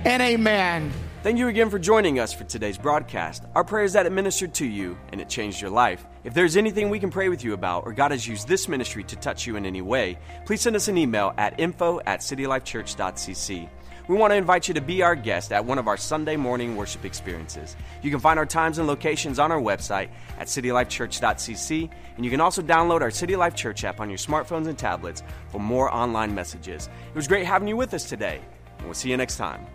and 0.04 0.22
amen. 0.22 0.92
Thank 1.22 1.38
you 1.38 1.48
again 1.48 1.70
for 1.70 1.78
joining 1.78 2.20
us 2.20 2.32
for 2.32 2.44
today's 2.44 2.78
broadcast. 2.78 3.42
Our 3.54 3.64
prayer 3.64 3.84
is 3.84 3.94
that 3.94 4.06
it 4.06 4.12
ministered 4.12 4.54
to 4.54 4.64
you 4.64 4.96
and 5.10 5.20
it 5.20 5.28
changed 5.28 5.60
your 5.60 5.70
life. 5.70 6.06
If 6.22 6.34
there's 6.34 6.56
anything 6.56 6.88
we 6.88 7.00
can 7.00 7.10
pray 7.10 7.28
with 7.28 7.42
you 7.42 7.52
about 7.52 7.84
or 7.84 7.92
God 7.92 8.12
has 8.12 8.26
used 8.26 8.46
this 8.46 8.68
ministry 8.68 9.02
to 9.04 9.16
touch 9.16 9.44
you 9.46 9.56
in 9.56 9.66
any 9.66 9.82
way, 9.82 10.18
please 10.44 10.60
send 10.60 10.76
us 10.76 10.86
an 10.86 10.96
email 10.96 11.34
at 11.36 11.58
info 11.58 12.00
at 12.06 12.20
citylifechurch.cc. 12.20 13.68
We 14.08 14.14
want 14.14 14.32
to 14.32 14.36
invite 14.36 14.68
you 14.68 14.74
to 14.74 14.80
be 14.80 15.02
our 15.02 15.16
guest 15.16 15.52
at 15.52 15.64
one 15.64 15.78
of 15.78 15.88
our 15.88 15.96
Sunday 15.96 16.36
morning 16.36 16.76
worship 16.76 17.04
experiences. 17.04 17.76
You 18.02 18.10
can 18.10 18.20
find 18.20 18.38
our 18.38 18.46
times 18.46 18.78
and 18.78 18.86
locations 18.86 19.40
on 19.40 19.50
our 19.50 19.60
website 19.60 20.10
at 20.38 20.46
citylifechurch.cc, 20.46 21.90
and 22.16 22.24
you 22.24 22.30
can 22.30 22.40
also 22.40 22.62
download 22.62 23.00
our 23.00 23.10
City 23.10 23.34
Life 23.34 23.56
Church 23.56 23.82
app 23.82 24.00
on 24.00 24.08
your 24.08 24.18
smartphones 24.18 24.68
and 24.68 24.78
tablets 24.78 25.24
for 25.48 25.58
more 25.58 25.92
online 25.92 26.34
messages. 26.34 26.88
It 27.08 27.16
was 27.16 27.26
great 27.26 27.46
having 27.46 27.66
you 27.66 27.76
with 27.76 27.94
us 27.94 28.08
today, 28.08 28.40
and 28.78 28.86
we'll 28.86 28.94
see 28.94 29.10
you 29.10 29.16
next 29.16 29.38
time. 29.38 29.66